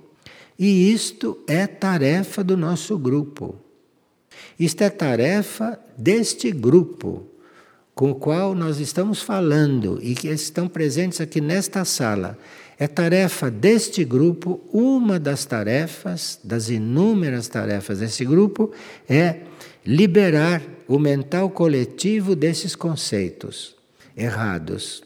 [0.57, 3.55] E isto é tarefa do nosso grupo.
[4.59, 7.27] Isto é tarefa deste grupo
[7.95, 12.37] com o qual nós estamos falando e que estão presentes aqui nesta sala.
[12.79, 18.71] É tarefa deste grupo, uma das tarefas, das inúmeras tarefas desse grupo,
[19.07, 19.41] é
[19.85, 23.75] liberar o mental coletivo desses conceitos
[24.15, 25.03] errados.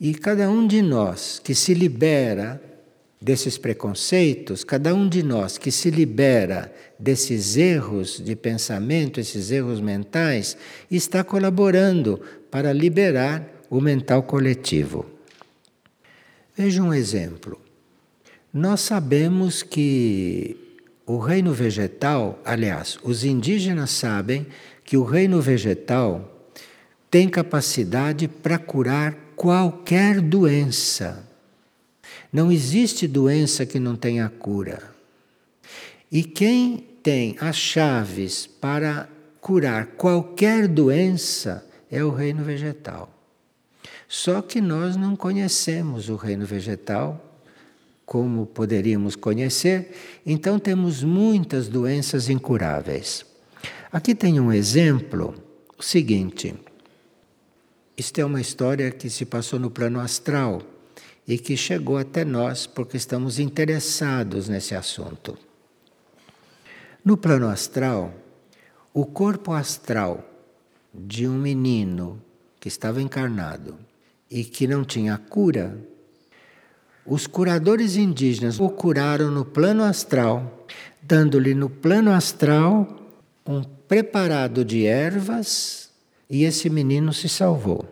[0.00, 2.62] E cada um de nós que se libera
[3.20, 9.80] desses preconceitos, cada um de nós que se libera desses erros de pensamento, esses erros
[9.80, 10.56] mentais,
[10.88, 12.20] está colaborando
[12.50, 15.11] para liberar o mental coletivo.
[16.62, 17.60] Veja um exemplo.
[18.52, 20.56] Nós sabemos que
[21.04, 24.46] o reino vegetal, aliás, os indígenas sabem
[24.84, 26.48] que o reino vegetal
[27.10, 31.32] tem capacidade para curar qualquer doença
[32.32, 34.90] não existe doença que não tenha cura.
[36.10, 39.08] E quem tem as chaves para
[39.40, 43.21] curar qualquer doença é o reino vegetal.
[44.14, 47.40] Só que nós não conhecemos o reino vegetal
[48.04, 53.24] como poderíamos conhecer, então temos muitas doenças incuráveis.
[53.90, 55.34] Aqui tem um exemplo,
[55.78, 56.54] o seguinte.
[57.96, 60.60] Isto é uma história que se passou no plano astral
[61.26, 65.38] e que chegou até nós porque estamos interessados nesse assunto.
[67.02, 68.12] No plano astral,
[68.92, 70.22] o corpo astral
[70.92, 72.22] de um menino
[72.60, 73.90] que estava encarnado
[74.32, 75.78] e que não tinha cura,
[77.04, 80.66] os curadores indígenas o curaram no plano astral,
[81.02, 82.88] dando-lhe no plano astral
[83.46, 85.90] um preparado de ervas
[86.30, 87.86] e esse menino se salvou.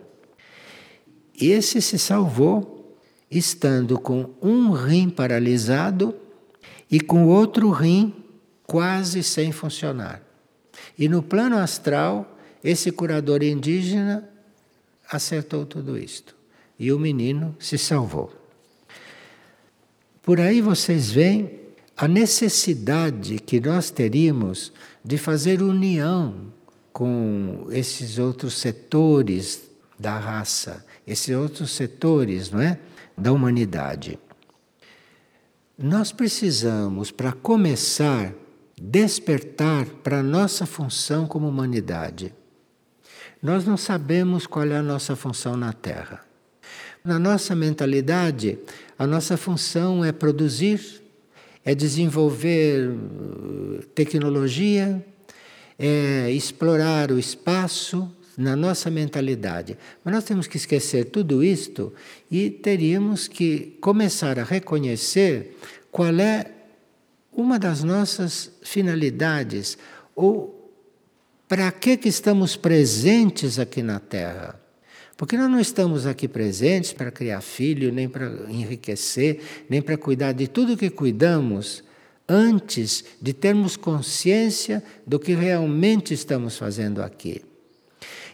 [1.39, 2.97] Esse se salvou
[3.29, 6.15] estando com um rim paralisado
[6.89, 8.15] e com outro rim
[8.63, 10.23] quase sem funcionar.
[10.97, 14.30] E no plano astral, esse curador indígena
[15.11, 16.35] acertou tudo isto.
[16.79, 18.33] e o menino se salvou.
[20.23, 21.59] Por aí vocês veem
[21.95, 24.73] a necessidade que nós teríamos
[25.05, 26.51] de fazer união
[26.91, 32.79] com esses outros setores da raça, esses outros setores, não é,
[33.15, 34.17] da humanidade.
[35.77, 38.33] Nós precisamos, para começar,
[38.81, 42.33] despertar para a nossa função como humanidade.
[43.41, 46.23] Nós não sabemos qual é a nossa função na Terra.
[47.03, 48.59] Na nossa mentalidade,
[48.99, 51.01] a nossa função é produzir,
[51.65, 55.03] é desenvolver uh, tecnologia,
[55.79, 59.75] é explorar o espaço na nossa mentalidade.
[60.03, 61.91] Mas nós temos que esquecer tudo isto
[62.29, 65.57] e teríamos que começar a reconhecer
[65.91, 66.51] qual é
[67.33, 69.79] uma das nossas finalidades
[70.15, 70.60] ou
[71.51, 74.57] para que, que estamos presentes aqui na Terra.
[75.17, 80.31] Porque nós não estamos aqui presentes para criar filho, nem para enriquecer, nem para cuidar
[80.31, 81.83] de tudo que cuidamos
[82.25, 87.41] antes de termos consciência do que realmente estamos fazendo aqui.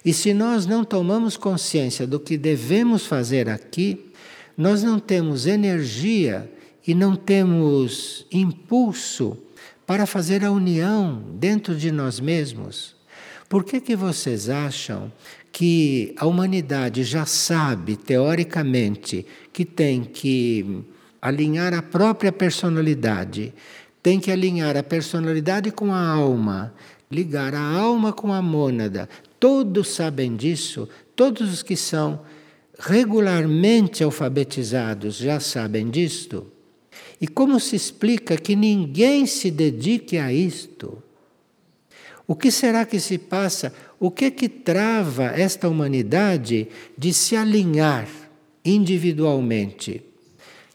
[0.05, 4.11] E se nós não tomamos consciência do que devemos fazer aqui,
[4.55, 6.47] nós não temos energia
[6.85, 9.35] e não temos impulso
[9.87, 12.95] para fazer a união dentro de nós mesmos.
[13.49, 15.11] Por que, que vocês acham
[15.51, 20.83] que a humanidade já sabe, teoricamente, que tem que
[21.21, 23.53] alinhar a própria personalidade,
[24.03, 26.73] tem que alinhar a personalidade com a alma,
[27.09, 29.07] ligar a alma com a mônada.
[29.39, 32.21] Todos sabem disso, todos os que são
[32.77, 36.47] regularmente alfabetizados já sabem disto.
[37.19, 41.01] E como se explica que ninguém se dedique a isto?
[42.27, 43.73] O que será que se passa?
[43.97, 46.67] O que que trava esta humanidade
[46.97, 48.05] de se alinhar
[48.65, 50.03] individualmente?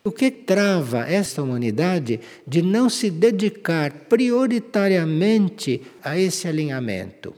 [0.03, 7.35] O que trava esta humanidade de não se dedicar prioritariamente a esse alinhamento?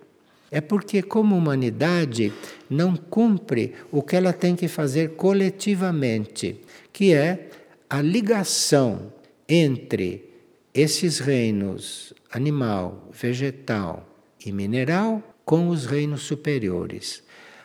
[0.48, 2.32] É porque, como humanidade,
[2.70, 6.60] não cumpre o que ela tem que fazer coletivamente,
[6.92, 7.48] que é
[7.90, 9.12] a ligação
[9.48, 10.30] entre
[10.72, 14.07] esses reinos animal, vegetal
[14.45, 17.22] e mineral com os reinos superiores.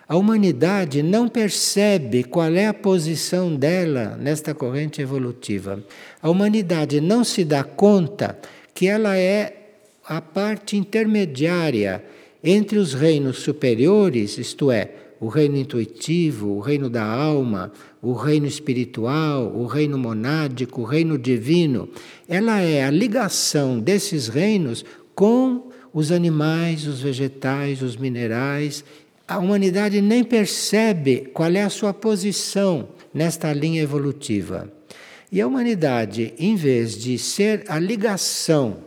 [0.08, 5.84] A humanidade não percebe qual é a posição dela nesta corrente evolutiva.
[6.22, 8.40] A humanidade não se dá conta
[8.74, 9.56] que ela é
[10.04, 12.04] a parte intermediária
[12.44, 18.46] entre os reinos superiores, isto é, o reino intuitivo, o reino da alma, o reino
[18.46, 21.90] espiritual, o reino monádico, o reino divino,
[22.28, 28.86] ela é a ligação desses reinos com os animais, os vegetais, os minerais.
[29.28, 34.72] A humanidade nem percebe qual é a sua posição nesta linha evolutiva.
[35.32, 38.78] E a humanidade, em vez de ser a ligação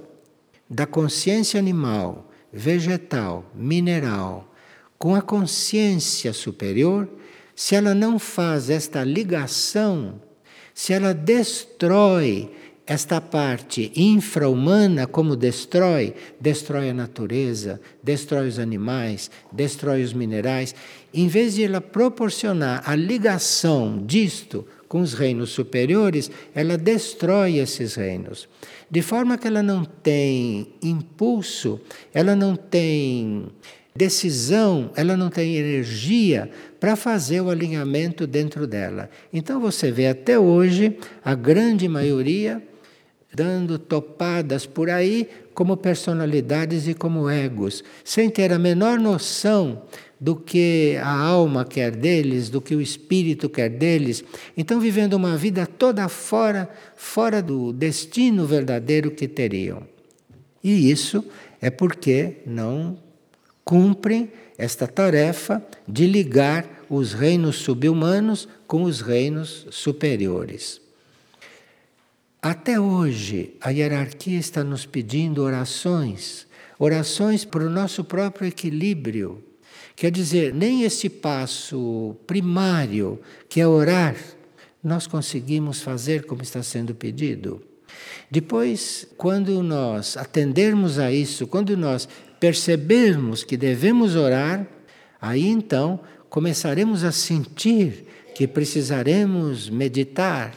[0.68, 4.51] da consciência animal, vegetal, mineral,
[5.02, 7.08] com a consciência superior,
[7.56, 10.22] se ela não faz esta ligação,
[10.72, 12.48] se ela destrói
[12.86, 20.72] esta parte infra-humana, como destrói, destrói a natureza, destrói os animais, destrói os minerais,
[21.12, 27.96] em vez de ela proporcionar a ligação disto com os reinos superiores, ela destrói esses
[27.96, 28.48] reinos.
[28.88, 31.80] De forma que ela não tem impulso,
[32.14, 33.48] ela não tem
[33.94, 39.10] decisão, ela não tem energia para fazer o alinhamento dentro dela.
[39.32, 42.62] Então você vê até hoje a grande maioria
[43.34, 49.82] dando topadas por aí como personalidades e como egos, sem ter a menor noção
[50.20, 54.22] do que a alma quer deles, do que o espírito quer deles.
[54.56, 59.82] Então vivendo uma vida toda fora, fora do destino verdadeiro que teriam.
[60.62, 61.24] E isso
[61.60, 62.96] é porque não
[63.64, 70.80] cumprem esta tarefa de ligar os reinos subhumanos com os reinos superiores.
[72.40, 76.46] Até hoje, a hierarquia está nos pedindo orações,
[76.78, 79.42] orações para o nosso próprio equilíbrio.
[79.94, 84.16] Quer dizer, nem esse passo primário, que é orar,
[84.82, 87.62] nós conseguimos fazer como está sendo pedido.
[88.28, 92.08] Depois, quando nós atendermos a isso, quando nós
[92.42, 94.66] percebermos que devemos orar,
[95.20, 100.52] aí então começaremos a sentir que precisaremos meditar,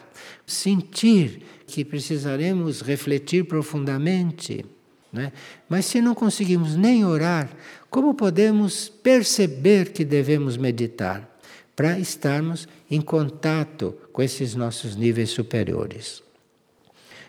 [0.48, 4.66] sentir que precisaremos refletir profundamente.
[5.14, 5.32] Né?
[5.70, 7.56] Mas se não conseguimos nem orar,
[7.88, 11.36] como podemos perceber que devemos meditar?
[11.76, 16.24] para estarmos em contato com esses nossos níveis superiores.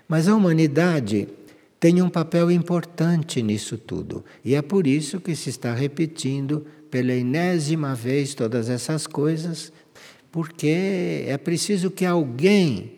[0.06, 1.26] Mas a humanidade
[1.78, 7.12] tem um papel importante nisso tudo, e é por isso que se está repetindo pela
[7.12, 9.72] enésima vez todas essas coisas,
[10.32, 12.94] porque é preciso que alguém,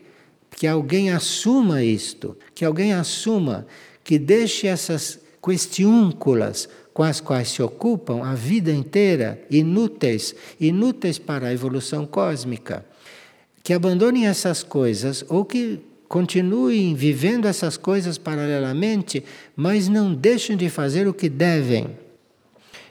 [0.51, 3.67] que alguém assuma isto, que alguém assuma,
[4.05, 11.49] que deixe essas questiúnculas com as quais se ocupam a vida inteira, inúteis, inúteis para
[11.49, 12.85] a evolução cósmica,
[13.63, 19.23] que abandonem essas coisas ou que continuem vivendo essas coisas paralelamente,
[19.55, 21.89] mas não deixem de fazer o que devem.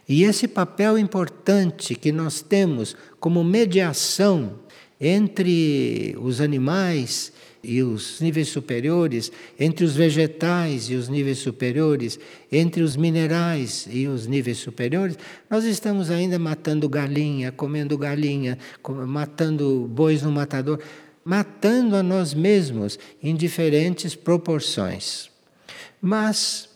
[0.07, 4.59] E esse papel importante que nós temos como mediação
[4.99, 12.17] entre os animais e os níveis superiores, entre os vegetais e os níveis superiores,
[12.49, 15.17] entre os minerais e os níveis superiores,
[15.49, 18.57] nós estamos ainda matando galinha, comendo galinha,
[19.05, 20.79] matando bois no matador,
[21.27, 25.29] matando a nós mesmos em diferentes proporções.
[26.01, 26.69] Mas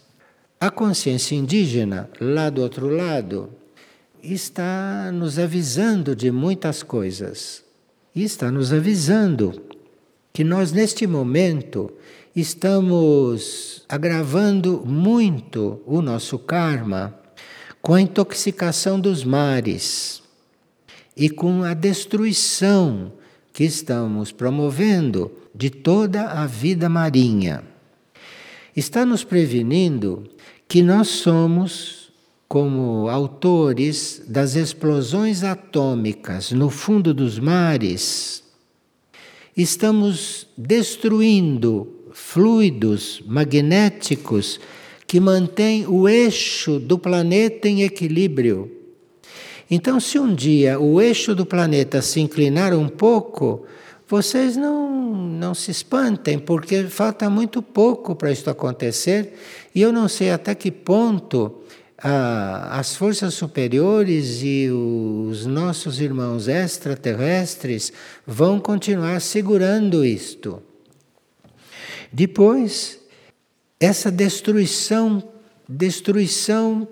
[0.59, 3.49] a consciência indígena, lá do outro lado,
[4.21, 7.63] está nos avisando de muitas coisas.
[8.13, 9.53] E está nos avisando
[10.33, 11.89] que nós, neste momento,
[12.35, 17.17] estamos agravando muito o nosso karma
[17.81, 20.21] com a intoxicação dos mares
[21.15, 23.13] e com a destruição
[23.53, 27.63] que estamos promovendo de toda a vida marinha.
[28.75, 30.23] Está nos prevenindo
[30.67, 32.11] que nós somos,
[32.47, 38.43] como autores das explosões atômicas no fundo dos mares,
[39.55, 44.59] estamos destruindo fluidos magnéticos
[45.05, 48.80] que mantêm o eixo do planeta em equilíbrio.
[49.73, 53.65] Então, se um dia o eixo do planeta se inclinar um pouco,
[54.05, 59.33] vocês não, não se espantem, porque falta muito pouco para isso acontecer
[59.73, 61.61] e eu não sei até que ponto
[61.97, 67.93] ah, as forças superiores e os nossos irmãos extraterrestres
[68.27, 70.61] vão continuar segurando isto.
[72.11, 72.99] Depois,
[73.79, 75.23] essa destruição,
[75.69, 76.85] destruição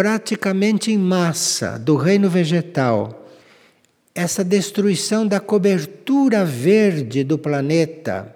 [0.00, 3.28] praticamente em massa do reino vegetal
[4.14, 8.34] essa destruição da cobertura verde do planeta,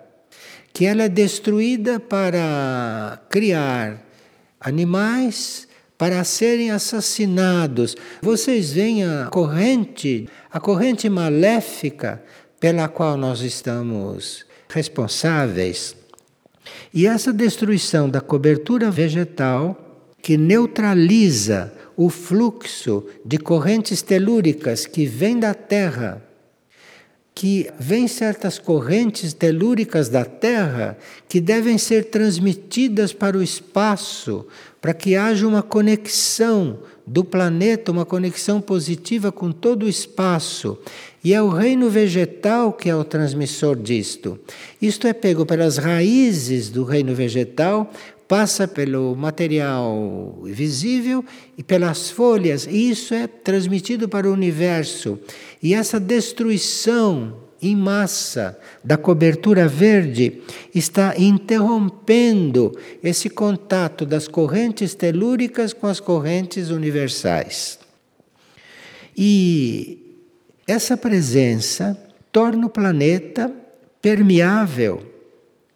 [0.75, 3.99] que ela é destruída para criar
[4.61, 7.97] animais para serem assassinados.
[8.21, 12.23] Vocês veem a corrente, a corrente maléfica
[12.61, 15.97] pela qual nós estamos responsáveis.
[16.93, 19.81] E essa destruição da cobertura vegetal
[20.25, 26.25] que neutraliza o fluxo de correntes telúricas que vem da Terra,
[27.35, 30.97] que vem certas correntes telúricas da Terra
[31.29, 34.47] que devem ser transmitidas para o espaço,
[34.81, 40.79] para que haja uma conexão do planeta, uma conexão positiva com todo o espaço.
[41.23, 44.39] E é o reino vegetal que é o transmissor disto.
[44.81, 47.91] Isto é pego pelas raízes do reino vegetal,
[48.27, 51.25] passa pelo material visível
[51.57, 55.19] e pelas folhas, e isso é transmitido para o universo.
[55.63, 60.43] E essa destruição em massa da cobertura verde
[60.75, 67.79] está interrompendo esse contato das correntes telúricas com as correntes universais.
[69.17, 70.19] E
[70.67, 71.97] essa presença
[72.33, 73.51] torna o planeta
[74.03, 75.15] permeável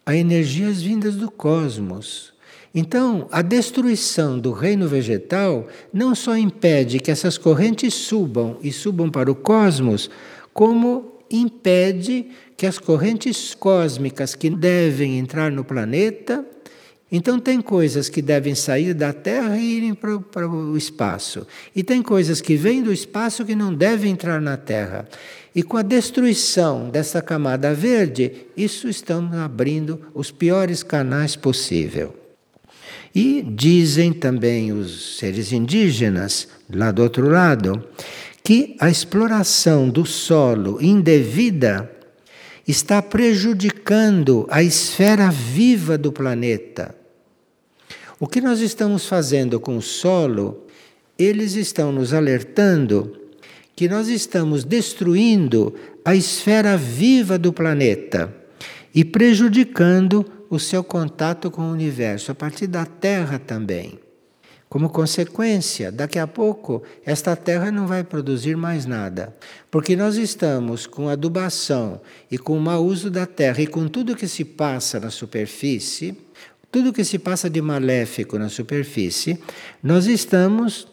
[0.04, 2.32] a energias vindas do cosmos.
[2.74, 9.10] Então, a destruição do reino vegetal não só impede que essas correntes subam e subam
[9.10, 10.10] para o cosmos,
[10.52, 16.44] como impede que as correntes cósmicas que devem entrar no planeta.
[17.10, 21.46] Então, tem coisas que devem sair da Terra e irem para, o espaço.
[21.74, 25.08] E tem coisas que vêm do espaço que não devem entrar na Terra.
[25.54, 32.17] E com a destruição dessa camada verde, isso estamos abrindo os piores canais possível.
[33.14, 37.82] E dizem também os seres indígenas, lá do outro lado,
[38.42, 41.90] que a exploração do solo indevida
[42.66, 46.94] está prejudicando a esfera viva do planeta.
[48.20, 50.66] O que nós estamos fazendo com o solo,
[51.18, 53.16] eles estão nos alertando
[53.74, 55.72] que nós estamos destruindo
[56.04, 58.34] a esfera viva do planeta
[58.92, 63.98] e prejudicando o seu contato com o universo, a partir da Terra também.
[64.68, 69.34] Como consequência, daqui a pouco esta terra não vai produzir mais nada,
[69.70, 74.14] porque nós estamos com adubação e com o mau uso da terra e com tudo
[74.14, 76.18] que se passa na superfície,
[76.70, 79.40] tudo que se passa de maléfico na superfície,
[79.82, 80.86] nós estamos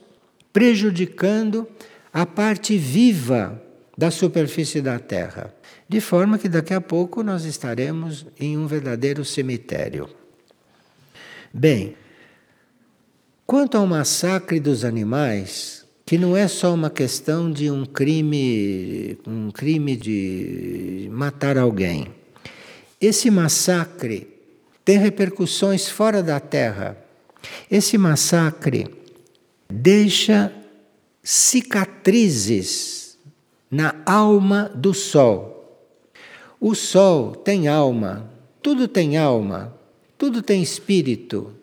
[0.53, 1.67] prejudicando
[2.13, 3.61] a parte viva
[3.97, 5.53] da superfície da terra,
[5.87, 10.09] de forma que daqui a pouco nós estaremos em um verdadeiro cemitério.
[11.53, 11.95] Bem,
[13.45, 19.51] Quanto ao massacre dos animais, que não é só uma questão de um crime, um
[19.51, 22.07] crime de matar alguém.
[22.99, 24.27] Esse massacre
[24.83, 26.97] tem repercussões fora da Terra.
[27.69, 28.87] Esse massacre
[29.69, 30.51] deixa
[31.21, 33.04] cicatrizes
[33.69, 35.81] na alma do Sol.
[36.59, 38.29] O Sol tem alma,
[38.61, 39.73] tudo tem alma,
[40.17, 41.53] tudo tem espírito,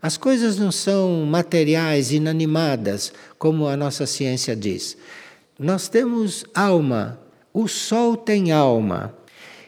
[0.00, 4.96] as coisas não são materiais, inanimadas, como a nossa ciência diz.
[5.58, 7.18] Nós temos alma,
[7.52, 9.14] o sol tem alma.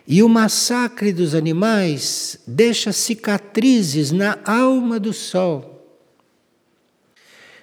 [0.06, 5.84] E o massacre dos animais deixa cicatrizes na alma do sol.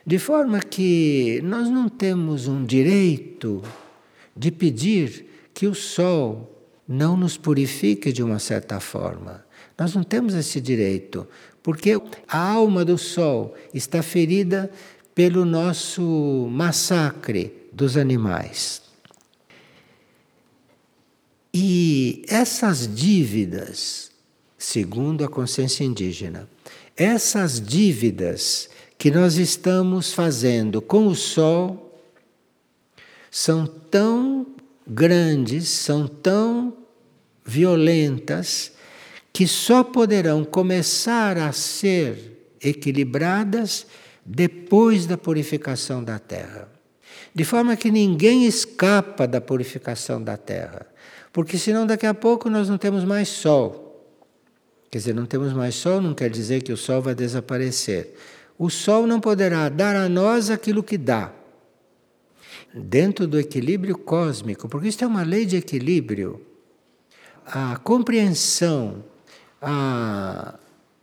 [0.05, 3.61] De forma que nós não temos um direito
[4.37, 6.53] de pedir que o sol
[6.87, 9.45] não nos purifique de uma certa forma.
[9.77, 11.27] Nós não temos esse direito,
[11.61, 14.71] porque a alma do sol está ferida
[15.13, 18.81] pelo nosso massacre dos animais.
[21.53, 24.11] E essas dívidas,
[24.57, 26.47] segundo a consciência indígena,
[26.95, 31.86] essas dívidas que nós estamos fazendo com o sol
[33.39, 34.47] são tão
[34.87, 36.75] grandes, são tão
[37.45, 38.71] violentas,
[39.31, 43.85] que só poderão começar a ser equilibradas
[44.25, 46.67] depois da purificação da terra.
[47.31, 50.87] De forma que ninguém escapa da purificação da terra.
[51.31, 54.03] Porque senão daqui a pouco nós não temos mais sol.
[54.89, 58.15] Quer dizer, não temos mais sol não quer dizer que o sol vai desaparecer.
[58.57, 61.36] O sol não poderá dar a nós aquilo que dá.
[62.73, 66.41] Dentro do equilíbrio cósmico, porque isso é uma lei de equilíbrio.
[67.45, 69.03] A compreensão
[69.61, 70.59] a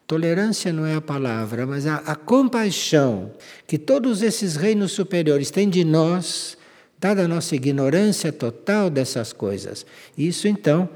[0.07, 3.33] tolerância não é a palavra, mas a, a compaixão
[3.67, 6.57] que todos esses reinos superiores têm de nós,
[6.99, 9.85] dada a nossa ignorância total dessas coisas.
[10.17, 10.89] Isso então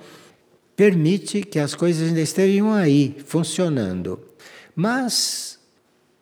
[0.77, 4.21] permite que as coisas ainda estejam aí, funcionando.
[4.77, 5.59] Mas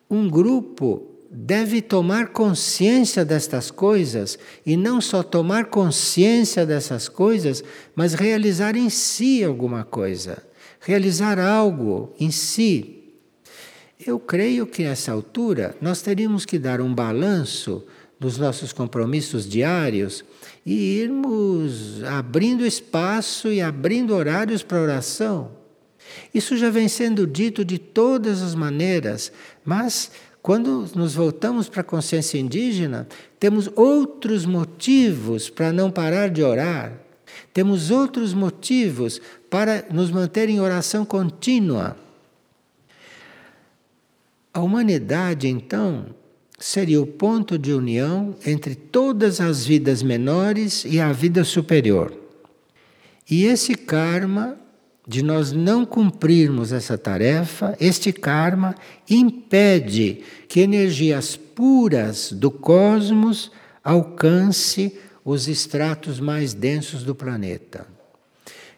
[0.09, 7.63] um grupo deve tomar consciência destas coisas e não só tomar consciência dessas coisas,
[7.95, 10.47] mas realizar em si alguma coisa
[10.87, 13.03] realizar algo em si.
[13.99, 17.83] Eu creio que nessa altura nós teríamos que dar um balanço
[18.17, 20.23] dos nossos compromissos diários
[20.65, 25.51] e irmos abrindo espaço e abrindo horários para oração.
[26.33, 29.31] Isso já vem sendo dito de todas as maneiras,
[29.65, 30.09] mas
[30.47, 33.05] quando nos voltamos para a consciência indígena,
[33.37, 36.93] temos outros motivos para não parar de orar.
[37.53, 39.19] Temos outros motivos
[39.49, 41.97] para nos manter em oração contínua.
[44.53, 46.05] A humanidade, então,
[46.57, 52.17] seria o ponto de união entre todas as vidas menores e a vida superior.
[53.29, 54.57] E esse karma,
[55.07, 58.75] de nós não cumprirmos essa tarefa, este karma
[59.09, 63.49] impede que energias puras do cosmos
[63.81, 64.93] alcance
[65.23, 67.87] os estratos mais densos do planeta.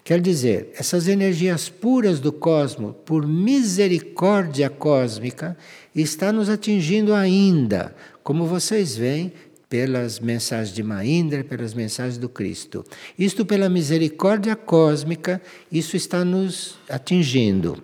[0.03, 5.57] Quer dizer, essas energias puras do cosmos, por misericórdia cósmica,
[5.95, 9.33] está nos atingindo ainda, como vocês veem
[9.69, 12.83] pelas mensagens de Mahindra, pelas mensagens do Cristo.
[13.17, 15.39] Isto pela misericórdia cósmica,
[15.71, 17.83] isso está nos atingindo.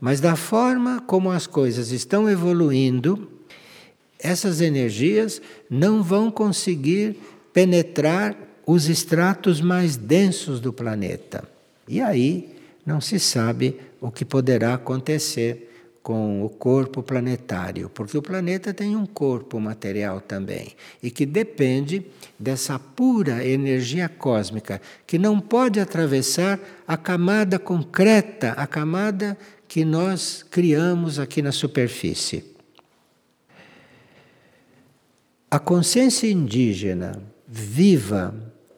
[0.00, 3.28] Mas da forma como as coisas estão evoluindo,
[4.18, 7.18] essas energias não vão conseguir
[7.52, 11.42] penetrar os estratos mais densos do planeta.
[11.88, 12.54] E aí
[12.86, 18.96] não se sabe o que poderá acontecer com o corpo planetário, porque o planeta tem
[18.96, 20.68] um corpo material também
[21.02, 22.06] e que depende
[22.38, 29.36] dessa pura energia cósmica que não pode atravessar a camada concreta, a camada
[29.66, 32.56] que nós criamos aqui na superfície.
[35.50, 38.34] A consciência indígena viva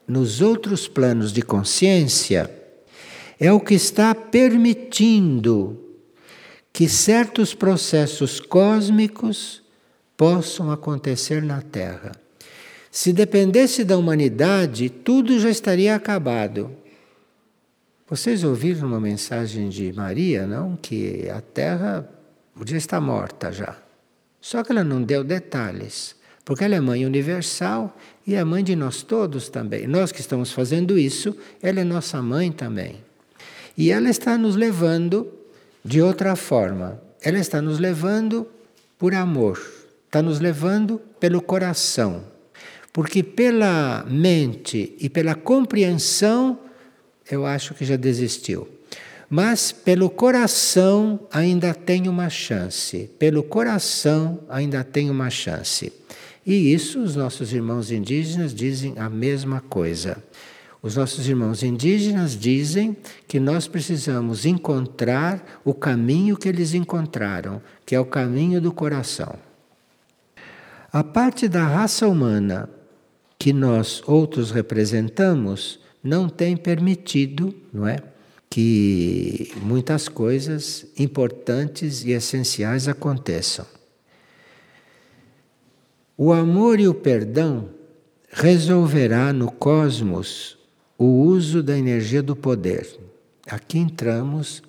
[0.07, 2.51] nos outros planos de consciência
[3.39, 5.90] é o que está permitindo
[6.81, 9.63] que certos processos cósmicos
[10.17, 12.13] possam acontecer na Terra.
[12.91, 16.75] Se dependesse da humanidade, tudo já estaria acabado.
[18.09, 20.75] Vocês ouviram uma mensagem de Maria, não?
[20.75, 22.09] Que a Terra
[22.55, 23.77] podia estar morta já.
[24.41, 26.17] Só que ela não deu detalhes,
[26.47, 27.95] porque ela é mãe universal
[28.27, 29.87] e é mãe de nós todos também.
[29.87, 33.05] Nós que estamos fazendo isso, ela é nossa mãe também.
[33.77, 35.40] E ela está nos levando
[35.85, 37.01] de outra forma.
[37.23, 38.47] Ela está nos levando
[38.99, 39.61] por amor,
[40.07, 42.25] está nos levando pelo coração.
[42.93, 46.59] Porque pela mente e pela compreensão,
[47.31, 48.69] eu acho que já desistiu.
[49.29, 53.09] Mas pelo coração ainda tem uma chance.
[53.17, 55.93] Pelo coração ainda tem uma chance.
[56.45, 60.17] E isso os nossos irmãos indígenas dizem a mesma coisa.
[60.83, 62.97] Os nossos irmãos indígenas dizem
[63.29, 69.35] que nós precisamos encontrar o caminho que eles encontraram, que é o caminho do coração.
[70.91, 72.69] A parte da raça humana
[73.39, 77.99] que nós outros representamos não tem permitido, não é?
[78.49, 83.67] Que muitas coisas importantes e essenciais aconteçam.
[86.17, 87.69] O amor e o perdão
[88.31, 90.60] resolverá no cosmos
[91.01, 92.87] o uso da energia do poder.
[93.47, 94.63] Aqui entramos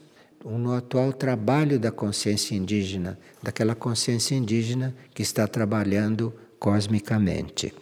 [0.45, 7.73] no atual trabalho da consciência indígena, daquela consciência indígena que está trabalhando cosmicamente.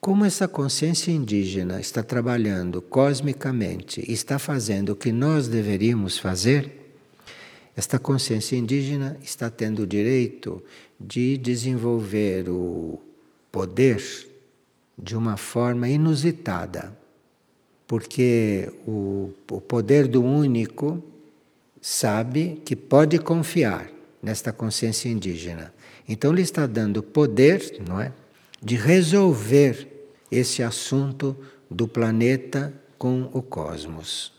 [0.00, 6.96] Como essa consciência indígena está trabalhando cosmicamente e está fazendo o que nós deveríamos fazer,
[7.76, 10.60] esta consciência indígena está tendo o direito
[10.98, 13.00] de desenvolver o
[13.52, 14.02] poder
[14.98, 17.05] de uma forma inusitada,
[17.86, 21.02] porque o, o poder do único
[21.80, 23.88] sabe que pode confiar
[24.22, 25.72] nesta consciência indígena.
[26.08, 28.12] Então ele está dando poder, não é,
[28.60, 31.36] de resolver esse assunto
[31.70, 34.32] do planeta com o cosmos.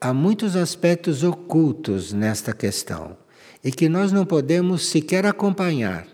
[0.00, 3.18] Há muitos aspectos ocultos nesta questão
[3.62, 6.06] e que nós não podemos sequer acompanhar,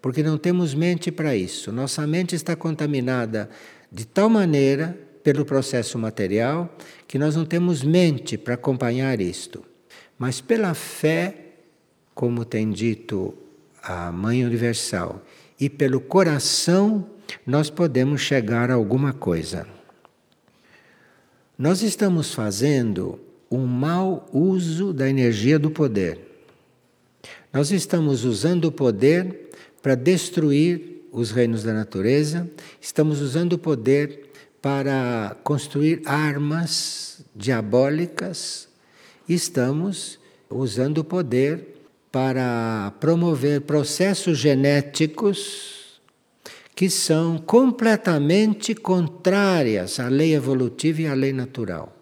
[0.00, 1.72] porque não temos mente para isso.
[1.72, 3.50] Nossa mente está contaminada
[3.90, 6.76] de tal maneira pelo processo material
[7.08, 9.64] que nós não temos mente para acompanhar isto.
[10.18, 11.54] Mas pela fé,
[12.14, 13.34] como tem dito
[13.82, 15.22] a Mãe Universal,
[15.58, 17.08] e pelo coração,
[17.46, 19.66] nós podemos chegar a alguma coisa.
[21.56, 23.18] Nós estamos fazendo
[23.50, 26.18] um mau uso da energia do poder.
[27.52, 29.48] Nós estamos usando o poder
[29.80, 32.50] para destruir os reinos da natureza,
[32.80, 34.33] estamos usando o poder
[34.64, 38.66] para construir armas diabólicas,
[39.28, 46.00] estamos usando o poder para promover processos genéticos
[46.74, 51.94] que são completamente contrárias à lei evolutiva e à lei natural.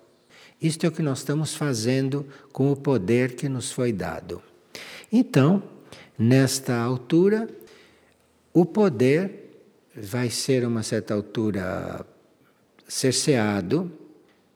[0.60, 4.40] Isto é o que nós estamos fazendo com o poder que nos foi dado.
[5.10, 5.64] Então,
[6.16, 7.48] nesta altura,
[8.54, 9.50] o poder
[9.96, 12.06] vai ser, a uma certa altura,
[12.92, 13.90] cerceado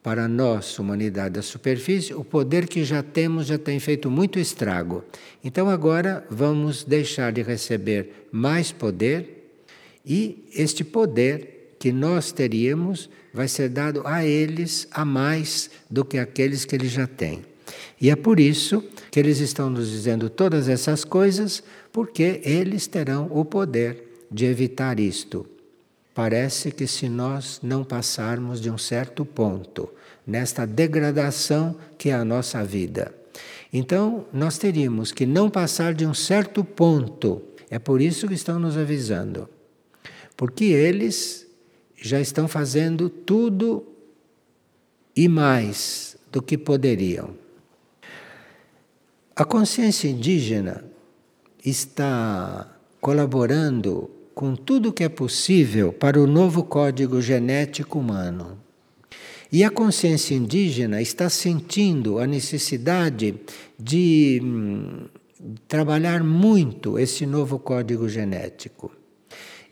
[0.03, 5.03] para nós, humanidade da superfície, o poder que já temos já tem feito muito estrago.
[5.43, 9.59] Então agora vamos deixar de receber mais poder
[10.05, 16.19] e este poder que nós teríamos vai ser dado a eles a mais do que
[16.19, 17.43] aqueles que eles já têm.
[17.99, 23.29] E é por isso que eles estão nos dizendo todas essas coisas, porque eles terão
[23.33, 25.56] o poder de evitar isto.
[26.17, 29.93] Parece que se nós não passarmos de um certo ponto,
[30.27, 33.15] nesta degradação que é a nossa vida.
[33.71, 37.43] Então, nós teríamos que não passar de um certo ponto.
[37.69, 39.47] É por isso que estão nos avisando.
[40.35, 41.47] Porque eles
[41.95, 43.87] já estão fazendo tudo
[45.15, 47.35] e mais do que poderiam.
[49.37, 50.83] A consciência indígena
[51.63, 58.59] está colaborando com tudo que é possível para o novo código genético humano.
[59.51, 63.35] E a consciência indígena está sentindo a necessidade
[63.79, 65.07] de hum,
[65.67, 68.93] trabalhar muito esse novo código genético.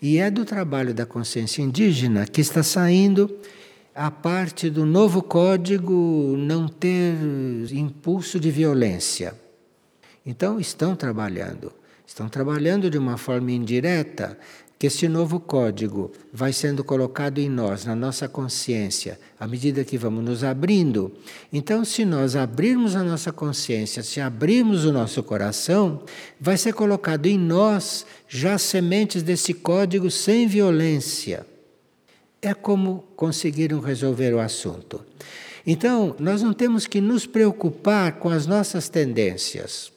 [0.01, 3.31] E é do trabalho da consciência indígena que está saindo
[3.95, 7.15] a parte do novo código não ter
[7.71, 9.45] impulso de violência
[10.27, 11.73] então estão trabalhando.
[12.07, 14.38] Estão trabalhando de uma forma indireta
[14.78, 19.96] que esse novo código vai sendo colocado em nós, na nossa consciência, à medida que
[19.96, 21.11] vamos nos abrindo.
[21.50, 26.02] Então, se nós abrirmos a nossa consciência, se abrirmos o nosso coração,
[26.38, 31.46] vai ser colocado em nós já sementes desse código sem violência.
[32.42, 35.00] É como conseguiram resolver o assunto.
[35.66, 39.93] Então, nós não temos que nos preocupar com as nossas tendências.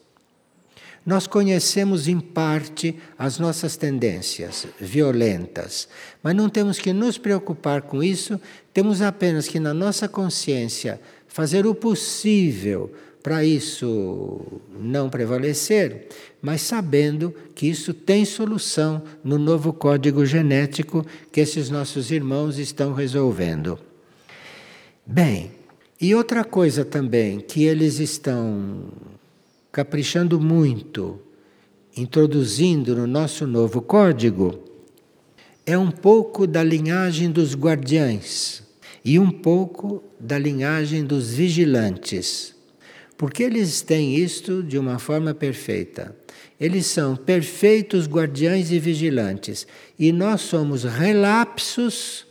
[1.07, 5.87] Nós conhecemos em parte as nossas tendências violentas,
[6.21, 8.37] mas não temos que nos preocupar com isso,
[8.73, 12.91] temos apenas que, na nossa consciência, fazer o possível
[13.23, 16.09] para isso não prevalecer,
[16.41, 22.93] mas sabendo que isso tem solução no novo código genético que esses nossos irmãos estão
[22.93, 23.79] resolvendo.
[25.05, 25.51] Bem,
[26.01, 28.91] e outra coisa também que eles estão
[29.71, 31.19] caprichando muito,
[31.95, 34.59] introduzindo no nosso novo código,
[35.65, 38.63] é um pouco da linhagem dos guardiães
[39.03, 42.55] e um pouco da linhagem dos vigilantes.
[43.17, 46.15] Porque eles têm isto de uma forma perfeita.
[46.59, 49.67] Eles são perfeitos guardiães e vigilantes.
[49.97, 52.25] E nós somos relapsos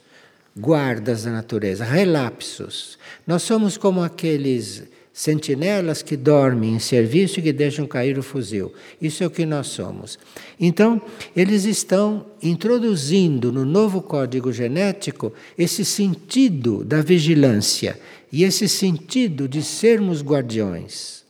[0.59, 2.99] guardas da natureza, relapsos.
[3.27, 4.85] Nós somos como aqueles
[5.17, 8.75] sentinelas que dormem em serviço e que deixam cair o fuzil.
[9.01, 10.19] Isso é o que nós somos.
[10.61, 11.01] Então,
[11.35, 17.99] eles estão introduzindo no novo código genético esse sentido da vigilância
[18.31, 21.25] e esse sentido de sermos guardiões.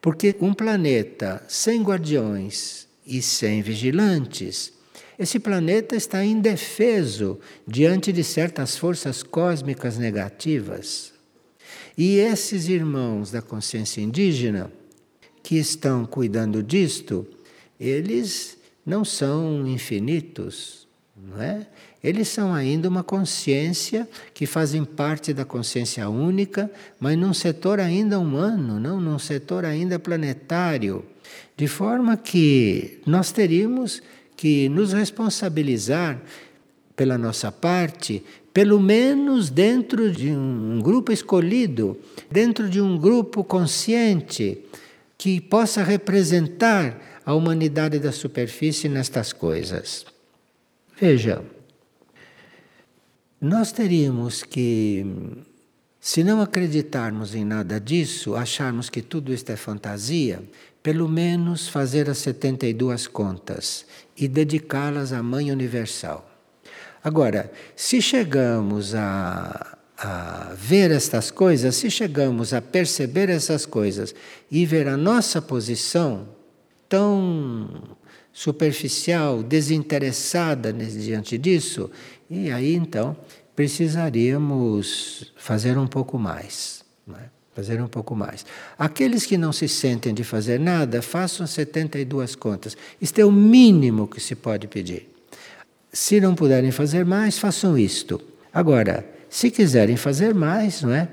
[0.00, 4.72] Porque um planeta sem guardiões e sem vigilantes,
[5.18, 11.12] esse planeta está indefeso diante de certas forças cósmicas negativas.
[11.96, 14.72] E esses irmãos da consciência indígena
[15.42, 17.26] que estão cuidando disto,
[17.78, 20.86] eles não são infinitos,
[21.16, 21.66] não é?
[22.02, 28.18] Eles são ainda uma consciência que fazem parte da consciência única, mas num setor ainda
[28.18, 31.04] humano, não num setor ainda planetário,
[31.56, 34.02] de forma que nós teríamos
[34.36, 36.20] que nos responsabilizar
[36.96, 41.98] pela nossa parte pelo menos dentro de um grupo escolhido,
[42.30, 44.62] dentro de um grupo consciente
[45.16, 50.04] que possa representar a humanidade da superfície nestas coisas.
[51.00, 51.42] Veja,
[53.40, 55.06] nós teríamos que,
[56.00, 60.42] se não acreditarmos em nada disso, acharmos que tudo isto é fantasia,
[60.82, 63.86] pelo menos fazer as 72 contas
[64.16, 66.31] e dedicá-las à Mãe Universal.
[67.02, 74.14] Agora, se chegamos a, a ver estas coisas, se chegamos a perceber essas coisas
[74.50, 76.28] e ver a nossa posição
[76.88, 77.96] tão
[78.32, 81.90] superficial, desinteressada diante disso,
[82.30, 83.16] e aí então
[83.54, 86.84] precisaríamos fazer um pouco mais.
[87.10, 87.42] É?
[87.54, 88.46] Fazer um pouco mais.
[88.78, 92.76] Aqueles que não se sentem de fazer nada, façam 72 contas.
[92.98, 95.12] Isto é o mínimo que se pode pedir.
[95.92, 98.18] Se não puderem fazer mais, façam isto.
[98.52, 101.08] Agora, se quiserem fazer mais, não é?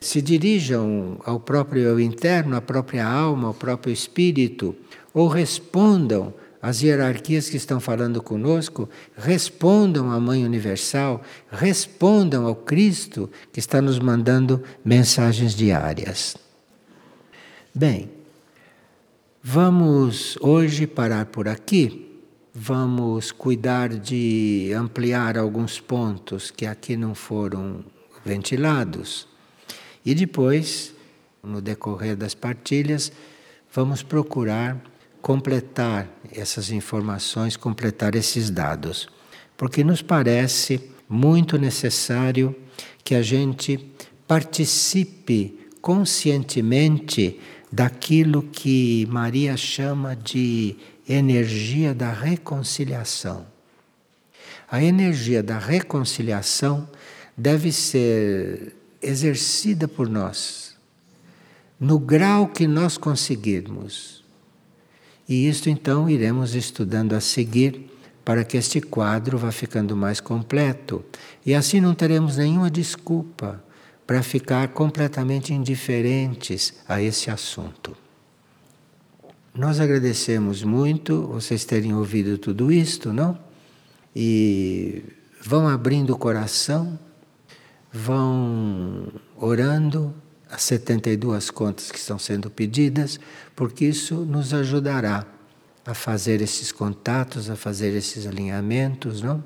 [0.00, 4.74] Se dirijam ao próprio eu interno, à própria alma, ao próprio espírito,
[5.12, 13.30] ou respondam às hierarquias que estão falando conosco, respondam à Mãe Universal, respondam ao Cristo
[13.52, 16.36] que está nos mandando mensagens diárias.
[17.74, 18.10] Bem,
[19.42, 22.06] vamos hoje parar por aqui
[22.58, 27.84] vamos cuidar de ampliar alguns pontos que aqui não foram
[28.24, 29.28] ventilados.
[30.02, 30.94] E depois,
[31.42, 33.12] no decorrer das partilhas,
[33.70, 34.82] vamos procurar
[35.20, 39.06] completar essas informações, completar esses dados,
[39.54, 42.56] porque nos parece muito necessário
[43.04, 43.92] que a gente
[44.26, 47.38] participe conscientemente
[47.70, 50.76] daquilo que Maria chama de
[51.08, 53.46] energia da reconciliação.
[54.68, 56.88] A energia da reconciliação
[57.36, 60.76] deve ser exercida por nós,
[61.78, 64.24] no grau que nós conseguirmos.
[65.28, 67.90] E isto então iremos estudando a seguir
[68.24, 71.04] para que este quadro vá ficando mais completo.
[71.44, 73.62] E assim não teremos nenhuma desculpa
[74.04, 77.96] para ficar completamente indiferentes a esse assunto.
[79.56, 83.38] Nós agradecemos muito vocês terem ouvido tudo isto, não?
[84.14, 85.02] E
[85.42, 86.98] vão abrindo o coração,
[87.90, 90.14] vão orando
[90.50, 93.18] as 72 contas que estão sendo pedidas,
[93.54, 95.24] porque isso nos ajudará
[95.86, 99.42] a fazer esses contatos, a fazer esses alinhamentos, não?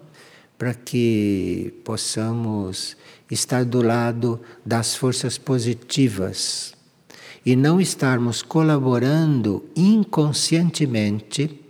[0.58, 2.96] Para que possamos
[3.30, 6.74] estar do lado das forças positivas
[7.44, 11.60] e não estarmos colaborando inconscientemente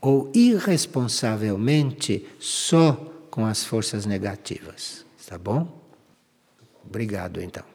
[0.00, 2.92] ou irresponsavelmente só
[3.30, 5.04] com as forças negativas.
[5.26, 5.82] Tá bom?
[6.86, 7.73] Obrigado então.